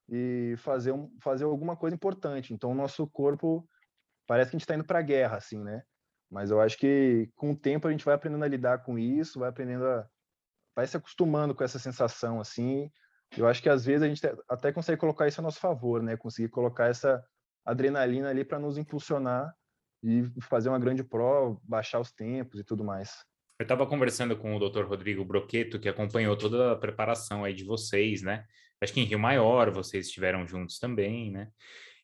e 0.09 0.55
fazer, 0.57 0.93
um, 0.93 1.11
fazer 1.21 1.43
alguma 1.43 1.75
coisa 1.75 1.95
importante. 1.95 2.53
Então 2.53 2.71
o 2.71 2.75
nosso 2.75 3.05
corpo 3.07 3.67
parece 4.25 4.51
que 4.51 4.55
a 4.55 4.59
gente 4.59 4.63
está 4.63 4.75
indo 4.75 4.85
para 4.85 4.99
a 4.99 5.03
guerra, 5.03 5.37
assim, 5.37 5.61
né? 5.61 5.83
Mas 6.31 6.51
eu 6.51 6.61
acho 6.61 6.77
que 6.77 7.29
com 7.35 7.51
o 7.51 7.57
tempo 7.57 7.87
a 7.87 7.91
gente 7.91 8.05
vai 8.05 8.15
aprendendo 8.15 8.43
a 8.43 8.47
lidar 8.47 8.79
com 8.79 8.97
isso, 8.97 9.39
vai 9.39 9.49
aprendendo 9.49 9.85
a 9.85 10.07
vai 10.75 10.87
se 10.87 10.97
acostumando 10.97 11.53
com 11.53 11.63
essa 11.63 11.77
sensação 11.77 12.39
assim 12.39 12.89
eu 13.37 13.47
acho 13.47 13.61
que 13.61 13.69
às 13.69 13.85
vezes 13.85 14.03
a 14.03 14.07
gente 14.07 14.21
até 14.49 14.71
consegue 14.71 14.99
colocar 14.99 15.27
isso 15.27 15.39
a 15.39 15.43
nosso 15.43 15.59
favor, 15.59 16.01
né? 16.01 16.17
Conseguir 16.17 16.49
colocar 16.49 16.87
essa 16.87 17.23
adrenalina 17.65 18.29
ali 18.29 18.43
para 18.43 18.59
nos 18.59 18.77
impulsionar 18.77 19.53
e 20.03 20.23
fazer 20.41 20.69
uma 20.69 20.79
grande 20.79 21.03
prova, 21.03 21.57
baixar 21.63 21.99
os 21.99 22.11
tempos 22.11 22.59
e 22.59 22.63
tudo 22.63 22.83
mais. 22.83 23.09
Eu 23.59 23.63
estava 23.63 23.85
conversando 23.85 24.35
com 24.35 24.55
o 24.55 24.69
Dr. 24.69 24.83
Rodrigo 24.83 25.23
Broqueto, 25.23 25.79
que 25.79 25.87
acompanhou 25.87 26.35
toda 26.37 26.73
a 26.73 26.75
preparação 26.75 27.43
aí 27.43 27.53
de 27.53 27.63
vocês, 27.63 28.21
né? 28.21 28.43
Acho 28.81 28.91
que 28.91 28.99
em 28.99 29.05
Rio 29.05 29.19
Maior 29.19 29.71
vocês 29.71 30.07
estiveram 30.07 30.45
juntos 30.45 30.77
também, 30.77 31.31
né? 31.31 31.47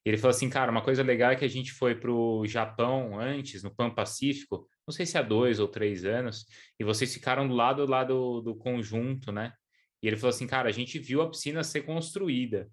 ele 0.06 0.18
falou 0.18 0.32
assim, 0.32 0.50
cara, 0.50 0.72
uma 0.72 0.82
coisa 0.82 1.04
legal 1.04 1.32
é 1.32 1.36
que 1.36 1.46
a 1.46 1.50
gente 1.50 1.72
foi 1.72 1.94
para 1.94 2.12
o 2.12 2.46
Japão 2.48 3.20
antes, 3.20 3.64
no 3.64 3.74
Pan 3.74 3.90
Pacífico, 3.90 4.68
não 4.88 4.94
sei 4.94 5.06
se 5.06 5.18
há 5.18 5.22
dois 5.22 5.60
ou 5.60 5.68
três 5.68 6.06
anos, 6.06 6.46
e 6.80 6.84
vocês 6.84 7.14
ficaram 7.14 7.48
do 7.48 7.54
lado 7.54 7.86
do, 7.86 8.42
do 8.42 8.56
conjunto, 8.56 9.32
né? 9.32 9.54
E 10.02 10.08
ele 10.08 10.18
falou 10.18 10.30
assim, 10.30 10.48
cara, 10.48 10.70
a 10.70 10.72
gente 10.72 10.98
viu 11.00 11.22
a 11.22 11.30
piscina 11.30 11.64
ser 11.64 11.82
construída. 11.82 12.70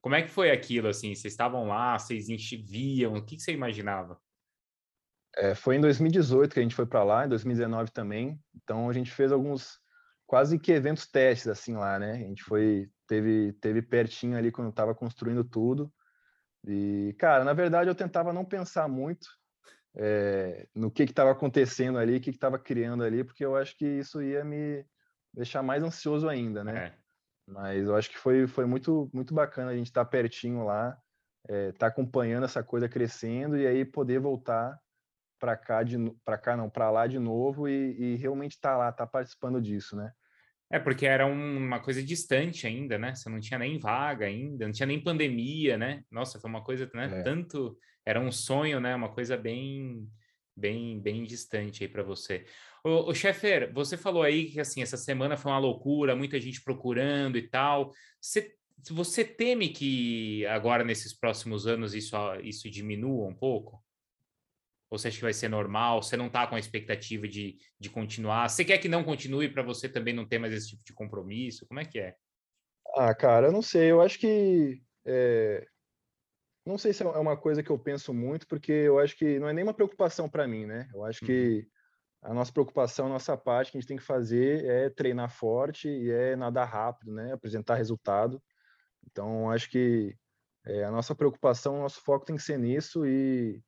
Como 0.00 0.14
é 0.14 0.22
que 0.22 0.28
foi 0.28 0.50
aquilo, 0.50 0.88
assim? 0.88 1.14
Vocês 1.14 1.32
estavam 1.32 1.66
lá, 1.66 1.98
vocês 1.98 2.26
viam, 2.66 3.14
o 3.14 3.24
que, 3.24 3.36
que 3.36 3.42
você 3.42 3.52
imaginava? 3.52 4.18
É, 5.36 5.54
foi 5.54 5.76
em 5.76 5.80
2018 5.80 6.52
que 6.52 6.60
a 6.60 6.62
gente 6.62 6.74
foi 6.74 6.86
para 6.86 7.02
lá, 7.02 7.26
em 7.26 7.28
2019 7.28 7.90
também. 7.90 8.38
Então 8.54 8.88
a 8.88 8.92
gente 8.92 9.10
fez 9.10 9.32
alguns 9.32 9.78
quase 10.26 10.58
que 10.58 10.72
eventos 10.72 11.06
testes 11.06 11.48
assim 11.48 11.74
lá, 11.74 11.98
né? 11.98 12.12
A 12.12 12.18
gente 12.18 12.42
foi 12.42 12.88
teve 13.06 13.52
teve 13.54 13.82
pertinho 13.82 14.36
ali 14.36 14.50
quando 14.52 14.70
estava 14.70 14.94
construindo 14.94 15.42
tudo. 15.42 15.92
E 16.66 17.14
cara, 17.18 17.44
na 17.44 17.52
verdade 17.52 17.90
eu 17.90 17.94
tentava 17.94 18.32
não 18.32 18.44
pensar 18.44 18.88
muito 18.88 19.26
é, 19.96 20.66
no 20.74 20.90
que 20.90 21.02
estava 21.02 21.30
acontecendo 21.30 21.98
ali, 21.98 22.16
o 22.16 22.20
que 22.20 22.30
estava 22.30 22.58
criando 22.58 23.02
ali, 23.02 23.24
porque 23.24 23.44
eu 23.44 23.56
acho 23.56 23.76
que 23.76 23.86
isso 23.86 24.22
ia 24.22 24.44
me 24.44 24.84
deixar 25.34 25.62
mais 25.62 25.82
ansioso 25.82 26.28
ainda, 26.28 26.62
né? 26.62 26.86
É. 26.86 26.94
Mas 27.46 27.86
eu 27.86 27.96
acho 27.96 28.08
que 28.08 28.16
foi, 28.16 28.46
foi 28.46 28.64
muito, 28.64 29.10
muito 29.12 29.34
bacana 29.34 29.70
a 29.70 29.76
gente 29.76 29.86
estar 29.86 30.04
tá 30.04 30.10
pertinho 30.10 30.64
lá, 30.64 30.96
estar 31.44 31.54
é, 31.54 31.72
tá 31.72 31.86
acompanhando 31.88 32.44
essa 32.44 32.62
coisa 32.62 32.88
crescendo 32.88 33.56
e 33.56 33.66
aí 33.66 33.84
poder 33.84 34.18
voltar 34.18 34.78
para 35.38 35.56
cá 35.56 35.82
de 35.82 35.96
para 36.24 36.38
cá 36.38 36.56
não 36.56 36.70
para 36.70 36.90
lá 36.90 37.06
de 37.06 37.18
novo 37.18 37.68
e, 37.68 37.96
e 37.98 38.16
realmente 38.16 38.52
estar 38.52 38.72
tá 38.72 38.76
lá 38.78 38.88
estar 38.88 39.04
tá 39.04 39.12
participando 39.12 39.60
disso 39.60 39.94
né 39.94 40.10
é 40.70 40.78
porque 40.78 41.04
era 41.04 41.26
uma 41.26 41.80
coisa 41.80 42.02
distante 42.02 42.66
ainda 42.66 42.98
né 42.98 43.14
você 43.14 43.28
não 43.28 43.40
tinha 43.40 43.58
nem 43.58 43.78
vaga 43.78 44.24
ainda 44.24 44.64
não 44.64 44.72
tinha 44.72 44.86
nem 44.86 45.02
pandemia 45.02 45.76
né 45.76 46.02
nossa 46.10 46.40
foi 46.40 46.48
uma 46.48 46.64
coisa 46.64 46.90
né 46.94 47.20
é. 47.20 47.22
tanto 47.22 47.76
era 48.06 48.18
um 48.18 48.32
sonho 48.32 48.80
né 48.80 48.94
uma 48.94 49.12
coisa 49.12 49.36
bem 49.36 50.08
bem 50.56 50.98
bem 51.00 51.24
distante 51.24 51.84
aí 51.84 51.90
para 51.90 52.02
você 52.02 52.46
o, 52.84 53.10
o 53.10 53.14
Schaeffer, 53.14 53.72
você 53.72 53.96
falou 53.96 54.22
aí 54.22 54.50
que 54.50 54.60
assim 54.60 54.82
essa 54.82 54.96
semana 54.96 55.36
foi 55.36 55.50
uma 55.50 55.58
loucura 55.58 56.14
muita 56.14 56.38
gente 56.38 56.62
procurando 56.62 57.38
e 57.38 57.48
tal 57.48 57.92
você 58.20 58.54
você 58.90 59.24
teme 59.24 59.70
que 59.70 60.44
agora 60.46 60.84
nesses 60.84 61.12
próximos 61.12 61.66
anos 61.66 61.94
isso 61.94 62.16
isso 62.42 62.70
diminua 62.70 63.26
um 63.26 63.34
pouco 63.34 63.82
ou 64.94 64.98
você 64.98 65.08
acha 65.08 65.16
que 65.16 65.24
vai 65.24 65.32
ser 65.32 65.48
normal? 65.48 66.02
Você 66.02 66.16
não 66.16 66.28
está 66.28 66.46
com 66.46 66.54
a 66.54 66.58
expectativa 66.58 67.26
de, 67.26 67.58
de 67.80 67.90
continuar? 67.90 68.48
Você 68.48 68.64
quer 68.64 68.78
que 68.78 68.88
não 68.88 69.02
continue 69.02 69.48
para 69.48 69.62
você 69.62 69.88
também 69.88 70.14
não 70.14 70.24
ter 70.24 70.38
mais 70.38 70.52
esse 70.52 70.68
tipo 70.68 70.84
de 70.84 70.92
compromisso? 70.92 71.66
Como 71.66 71.80
é 71.80 71.84
que 71.84 71.98
é? 71.98 72.14
Ah, 72.96 73.12
cara, 73.12 73.48
eu 73.48 73.52
não 73.52 73.60
sei. 73.60 73.90
Eu 73.90 74.00
acho 74.00 74.20
que. 74.20 74.80
É... 75.04 75.66
Não 76.64 76.78
sei 76.78 76.92
se 76.92 77.02
é 77.02 77.06
uma 77.06 77.36
coisa 77.36 77.60
que 77.60 77.70
eu 77.70 77.78
penso 77.78 78.14
muito, 78.14 78.46
porque 78.46 78.70
eu 78.70 79.00
acho 79.00 79.16
que 79.16 79.38
não 79.40 79.48
é 79.48 79.52
nenhuma 79.52 79.74
preocupação 79.74 80.28
para 80.28 80.46
mim, 80.46 80.64
né? 80.64 80.88
Eu 80.94 81.04
acho 81.04 81.24
uhum. 81.24 81.26
que 81.26 81.66
a 82.24 82.32
nossa 82.32 82.50
preocupação, 82.50 83.06
a 83.06 83.10
nossa 83.10 83.36
parte 83.36 83.70
que 83.70 83.76
a 83.76 83.80
gente 83.80 83.88
tem 83.88 83.96
que 83.98 84.02
fazer 84.02 84.64
é 84.64 84.88
treinar 84.88 85.30
forte 85.30 85.88
e 85.88 86.10
é 86.10 86.34
nadar 86.34 86.66
rápido, 86.66 87.12
né? 87.12 87.32
Apresentar 87.32 87.74
resultado. 87.74 88.42
Então, 89.06 89.50
acho 89.50 89.70
que 89.70 90.16
é, 90.64 90.84
a 90.84 90.90
nossa 90.90 91.14
preocupação, 91.14 91.76
o 91.76 91.82
nosso 91.82 92.00
foco 92.00 92.24
tem 92.24 92.36
que 92.36 92.42
ser 92.42 92.58
nisso 92.58 93.06
e 93.06 93.62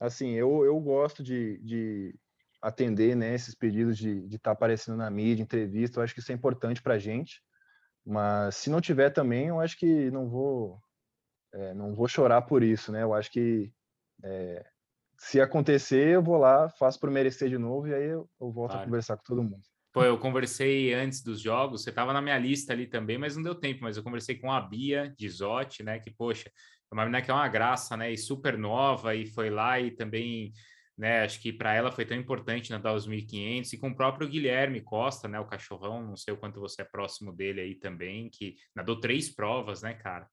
assim, 0.00 0.30
eu, 0.30 0.64
eu 0.64 0.78
gosto 0.80 1.22
de, 1.22 1.58
de 1.58 2.14
atender 2.62 3.16
né, 3.16 3.34
esses 3.34 3.54
pedidos 3.54 3.98
de 3.98 4.24
estar 4.26 4.38
tá 4.38 4.50
aparecendo 4.52 4.96
na 4.96 5.10
mídia, 5.10 5.42
entrevista, 5.42 5.98
eu 5.98 6.04
acho 6.04 6.14
que 6.14 6.20
isso 6.20 6.30
é 6.30 6.34
importante 6.34 6.80
para 6.80 6.94
a 6.94 6.98
gente. 6.98 7.42
Mas 8.06 8.54
se 8.56 8.70
não 8.70 8.80
tiver 8.80 9.10
também, 9.10 9.48
eu 9.48 9.60
acho 9.60 9.76
que 9.76 10.10
não 10.10 10.28
vou 10.28 10.80
é, 11.52 11.74
não 11.74 11.94
vou 11.94 12.06
chorar 12.06 12.42
por 12.42 12.62
isso, 12.62 12.92
né? 12.92 13.02
Eu 13.02 13.12
acho 13.12 13.30
que 13.30 13.72
é, 14.22 14.64
se 15.20 15.38
acontecer, 15.38 16.14
eu 16.14 16.22
vou 16.22 16.38
lá, 16.38 16.70
faço 16.70 16.98
por 16.98 17.10
merecer 17.10 17.50
de 17.50 17.58
novo 17.58 17.86
e 17.86 17.94
aí 17.94 18.04
eu, 18.04 18.26
eu 18.40 18.50
volto 18.50 18.70
claro. 18.70 18.84
a 18.84 18.86
conversar 18.86 19.18
com 19.18 19.22
todo 19.22 19.42
mundo. 19.42 19.60
Pô, 19.92 20.02
eu 20.02 20.18
conversei 20.18 20.94
antes 20.94 21.22
dos 21.22 21.42
jogos, 21.42 21.82
você 21.82 21.90
estava 21.90 22.14
na 22.14 22.22
minha 22.22 22.38
lista 22.38 22.72
ali 22.72 22.86
também, 22.86 23.18
mas 23.18 23.36
não 23.36 23.42
deu 23.42 23.54
tempo. 23.54 23.82
Mas 23.82 23.98
eu 23.98 24.02
conversei 24.02 24.38
com 24.38 24.50
a 24.50 24.58
Bia 24.58 25.14
de 25.18 25.28
Zotti, 25.28 25.82
né? 25.82 25.98
Que, 25.98 26.10
poxa, 26.10 26.48
é 26.48 26.94
uma 26.94 27.04
menina 27.04 27.20
que 27.20 27.30
é 27.30 27.34
uma 27.34 27.48
graça, 27.48 27.98
né? 27.98 28.10
E 28.10 28.16
super 28.16 28.56
nova, 28.56 29.14
e 29.14 29.26
foi 29.26 29.50
lá 29.50 29.78
e 29.78 29.90
também, 29.90 30.54
né? 30.96 31.22
Acho 31.22 31.38
que 31.38 31.52
para 31.52 31.74
ela 31.74 31.92
foi 31.92 32.06
tão 32.06 32.16
importante 32.16 32.70
nadar 32.70 32.94
os 32.94 33.06
1.500 33.06 33.74
e 33.74 33.78
com 33.78 33.90
o 33.90 33.96
próprio 33.96 34.26
Guilherme 34.26 34.80
Costa, 34.80 35.28
né? 35.28 35.38
O 35.38 35.46
cachorrão, 35.46 36.02
não 36.02 36.16
sei 36.16 36.32
o 36.32 36.38
quanto 36.38 36.60
você 36.60 36.80
é 36.80 36.84
próximo 36.84 37.30
dele 37.30 37.60
aí 37.60 37.74
também, 37.74 38.30
que 38.30 38.54
nadou 38.74 38.98
três 38.98 39.28
provas, 39.28 39.82
né, 39.82 39.92
cara? 39.92 40.26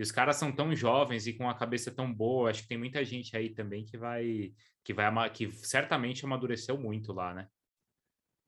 E 0.00 0.02
os 0.02 0.10
caras 0.10 0.36
são 0.36 0.50
tão 0.50 0.74
jovens 0.74 1.26
e 1.26 1.34
com 1.34 1.48
a 1.48 1.54
cabeça 1.54 1.90
tão 1.90 2.12
boa, 2.12 2.48
acho 2.48 2.62
que 2.62 2.68
tem 2.68 2.78
muita 2.78 3.04
gente 3.04 3.36
aí 3.36 3.50
também 3.50 3.84
que 3.84 3.98
vai, 3.98 4.54
que 4.82 4.94
vai, 4.94 5.30
que 5.30 5.52
certamente 5.52 6.24
amadureceu 6.24 6.78
muito 6.78 7.12
lá, 7.12 7.34
né? 7.34 7.46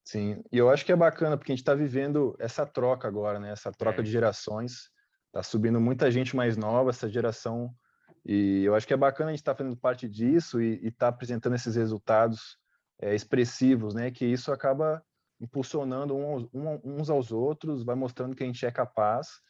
Sim, 0.05 0.43
e 0.51 0.59
eu 0.59 0.71
acho 0.71 0.85
que 0.85 0.91
é 0.91 0.97
bacana 0.97 1.37
porque 1.37 1.53
a 1.53 1.55
gente 1.55 1.62
está 1.62 1.75
vivendo 1.75 2.35
essa 2.41 2.67
troca 2.67 3.07
agora, 3.07 3.38
né? 3.38 3.53
Essa 3.53 3.71
troca 3.71 4.01
é. 4.01 4.03
de 4.03 4.11
gerações 4.11 4.91
Tá 5.33 5.43
subindo 5.43 5.81
muita 5.81 6.11
gente 6.11 6.37
mais 6.37 6.59
nova, 6.59 6.91
essa 6.91 7.09
geração, 7.09 7.75
e 8.25 8.62
eu 8.65 8.75
acho 8.75 8.87
que 8.87 8.93
é 8.93 8.97
bacana 8.97 9.31
a 9.31 9.33
gente 9.33 9.41
estar 9.41 9.55
tá 9.55 9.59
fazendo 9.59 9.77
parte 9.79 10.07
disso 10.07 10.61
e 10.61 10.75
estar 10.87 11.07
tá 11.07 11.09
apresentando 11.09 11.55
esses 11.55 11.75
resultados 11.75 12.59
é, 13.01 13.15
expressivos, 13.15 13.95
né? 13.95 14.11
Que 14.11 14.27
isso 14.27 14.53
acaba 14.53 15.03
impulsionando 15.41 16.15
um, 16.15 16.49
um, 16.53 16.81
uns 16.85 17.09
aos 17.09 17.33
outros, 17.33 17.83
vai 17.83 17.97
mostrando 17.97 18.37
que 18.37 18.45
a 18.45 18.47
gente 18.47 18.65
é 18.67 18.71
capaz. 18.71 19.41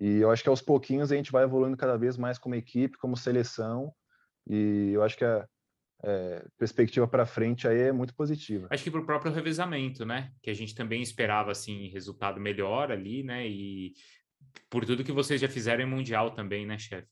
E 0.00 0.18
eu 0.18 0.30
acho 0.30 0.42
que 0.42 0.48
aos 0.48 0.60
pouquinhos 0.60 1.10
a 1.10 1.16
gente 1.16 1.32
vai 1.32 1.44
evoluindo 1.44 1.76
cada 1.76 1.96
vez 1.96 2.16
mais 2.16 2.38
como 2.38 2.54
equipe, 2.54 2.98
como 2.98 3.16
seleção. 3.16 3.92
E 4.46 4.90
eu 4.92 5.02
acho 5.02 5.16
que 5.16 5.24
a 5.24 5.46
é, 6.04 6.44
perspectiva 6.58 7.08
para 7.08 7.26
frente 7.26 7.66
aí 7.66 7.80
é 7.80 7.92
muito 7.92 8.14
positiva. 8.14 8.68
Acho 8.70 8.84
que 8.84 8.90
para 8.90 9.00
o 9.00 9.06
próprio 9.06 9.32
revezamento, 9.32 10.04
né? 10.04 10.32
Que 10.42 10.50
a 10.50 10.54
gente 10.54 10.74
também 10.74 11.02
esperava 11.02 11.50
assim 11.50 11.88
resultado 11.88 12.40
melhor 12.40 12.90
ali, 12.92 13.22
né? 13.22 13.46
E 13.48 13.94
por 14.68 14.84
tudo 14.84 15.04
que 15.04 15.12
vocês 15.12 15.40
já 15.40 15.48
fizeram 15.48 15.82
em 15.82 15.88
Mundial 15.88 16.32
também, 16.32 16.66
né, 16.66 16.78
chefe? 16.78 17.08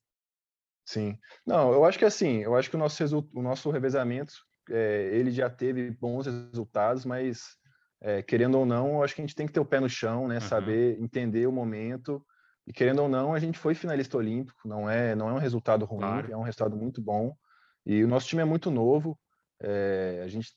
Sim. 0.86 1.18
Não, 1.46 1.72
eu 1.72 1.84
acho 1.84 1.98
que 1.98 2.04
assim, 2.04 2.42
eu 2.42 2.54
acho 2.54 2.68
que 2.68 2.76
o 2.76 2.78
nosso, 2.78 3.28
o 3.32 3.42
nosso 3.42 3.70
revezamento, 3.70 4.34
é, 4.70 5.10
ele 5.12 5.30
já 5.30 5.48
teve 5.48 5.90
bons 5.90 6.26
resultados, 6.26 7.04
mas 7.06 7.56
é, 8.02 8.22
querendo 8.22 8.58
ou 8.58 8.66
não, 8.66 8.96
eu 8.96 9.02
acho 9.02 9.14
que 9.14 9.22
a 9.22 9.24
gente 9.24 9.34
tem 9.34 9.46
que 9.46 9.52
ter 9.52 9.60
o 9.60 9.64
pé 9.64 9.80
no 9.80 9.88
chão, 9.88 10.28
né? 10.28 10.36
Uhum. 10.36 10.40
Saber 10.42 11.00
entender 11.00 11.46
o 11.46 11.52
momento. 11.52 12.24
E 12.66 12.72
querendo 12.72 13.02
ou 13.02 13.08
não, 13.08 13.34
a 13.34 13.38
gente 13.38 13.58
foi 13.58 13.74
finalista 13.74 14.16
olímpico, 14.16 14.66
não 14.66 14.88
é, 14.88 15.14
não 15.14 15.28
é 15.28 15.32
um 15.32 15.38
resultado 15.38 15.84
ruim, 15.84 16.00
claro. 16.00 16.32
é 16.32 16.36
um 16.36 16.42
resultado 16.42 16.76
muito 16.76 17.02
bom. 17.02 17.36
E 17.84 18.02
o 18.02 18.08
nosso 18.08 18.26
time 18.26 18.42
é 18.42 18.44
muito 18.44 18.70
novo, 18.70 19.18
é, 19.60 20.22
a 20.24 20.28
gente 20.28 20.54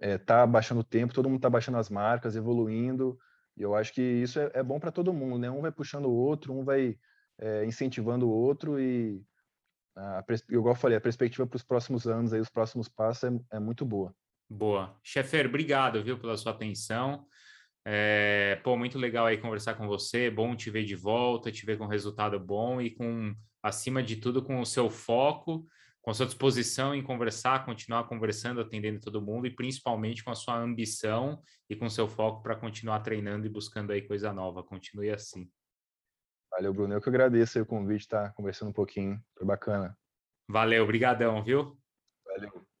está 0.00 0.46
baixando 0.46 0.80
o 0.80 0.84
tempo, 0.84 1.14
todo 1.14 1.28
mundo 1.28 1.38
está 1.38 1.50
baixando 1.50 1.78
as 1.78 1.90
marcas, 1.90 2.36
evoluindo. 2.36 3.18
E 3.56 3.62
eu 3.62 3.74
acho 3.74 3.92
que 3.92 4.00
isso 4.00 4.38
é, 4.38 4.50
é 4.54 4.62
bom 4.62 4.78
para 4.78 4.92
todo 4.92 5.12
mundo, 5.12 5.38
né? 5.38 5.50
Um 5.50 5.60
vai 5.60 5.72
puxando 5.72 6.06
o 6.06 6.14
outro, 6.14 6.52
um 6.52 6.64
vai 6.64 6.96
é, 7.38 7.64
incentivando 7.64 8.28
o 8.28 8.32
outro 8.32 8.80
e, 8.80 9.22
a, 9.96 10.24
igual 10.50 10.74
eu 10.74 10.78
falei, 10.78 10.96
a 10.96 11.00
perspectiva 11.00 11.46
para 11.46 11.56
os 11.56 11.62
próximos 11.62 12.06
anos, 12.06 12.32
aí, 12.32 12.40
os 12.40 12.48
próximos 12.48 12.88
passos 12.88 13.24
é, 13.24 13.56
é 13.56 13.58
muito 13.58 13.84
boa. 13.84 14.14
Boa. 14.48 14.98
Chefer, 15.02 15.46
obrigado, 15.46 16.02
viu, 16.02 16.18
pela 16.18 16.36
sua 16.36 16.52
atenção. 16.52 17.26
É, 17.84 18.60
pô, 18.62 18.76
muito 18.76 18.98
legal 18.98 19.26
aí 19.26 19.38
conversar 19.38 19.74
com 19.74 19.86
você, 19.86 20.30
bom 20.30 20.54
te 20.54 20.70
ver 20.70 20.84
de 20.84 20.94
volta, 20.94 21.50
te 21.50 21.66
ver 21.66 21.78
com 21.78 21.86
resultado 21.86 22.38
bom 22.38 22.80
e 22.80 22.90
com, 22.90 23.34
acima 23.62 24.02
de 24.02 24.16
tudo, 24.16 24.42
com 24.42 24.60
o 24.60 24.66
seu 24.66 24.88
foco 24.88 25.66
com 26.02 26.10
a 26.10 26.14
sua 26.14 26.26
disposição 26.26 26.94
em 26.94 27.02
conversar, 27.02 27.64
continuar 27.64 28.08
conversando, 28.08 28.60
atendendo 28.60 29.00
todo 29.00 29.22
mundo 29.22 29.46
e 29.46 29.54
principalmente 29.54 30.22
com 30.22 30.32
a 30.32 30.34
sua 30.34 30.58
ambição 30.58 31.40
e 31.70 31.76
com 31.76 31.88
seu 31.88 32.08
foco 32.08 32.42
para 32.42 32.56
continuar 32.56 33.00
treinando 33.00 33.46
e 33.46 33.48
buscando 33.48 33.92
aí 33.92 34.02
coisa 34.02 34.32
nova. 34.32 34.64
Continue 34.64 35.10
assim. 35.10 35.48
Valeu, 36.50 36.74
Bruno. 36.74 36.92
Eu 36.92 37.00
que 37.00 37.08
agradeço 37.08 37.62
o 37.62 37.66
convite, 37.66 38.08
tá 38.08 38.30
conversando 38.30 38.70
um 38.70 38.74
pouquinho. 38.74 39.22
Foi 39.38 39.46
bacana. 39.46 39.96
Valeu, 40.48 40.84
brigadão, 40.86 41.42
viu? 41.42 41.78
Valeu. 42.26 42.71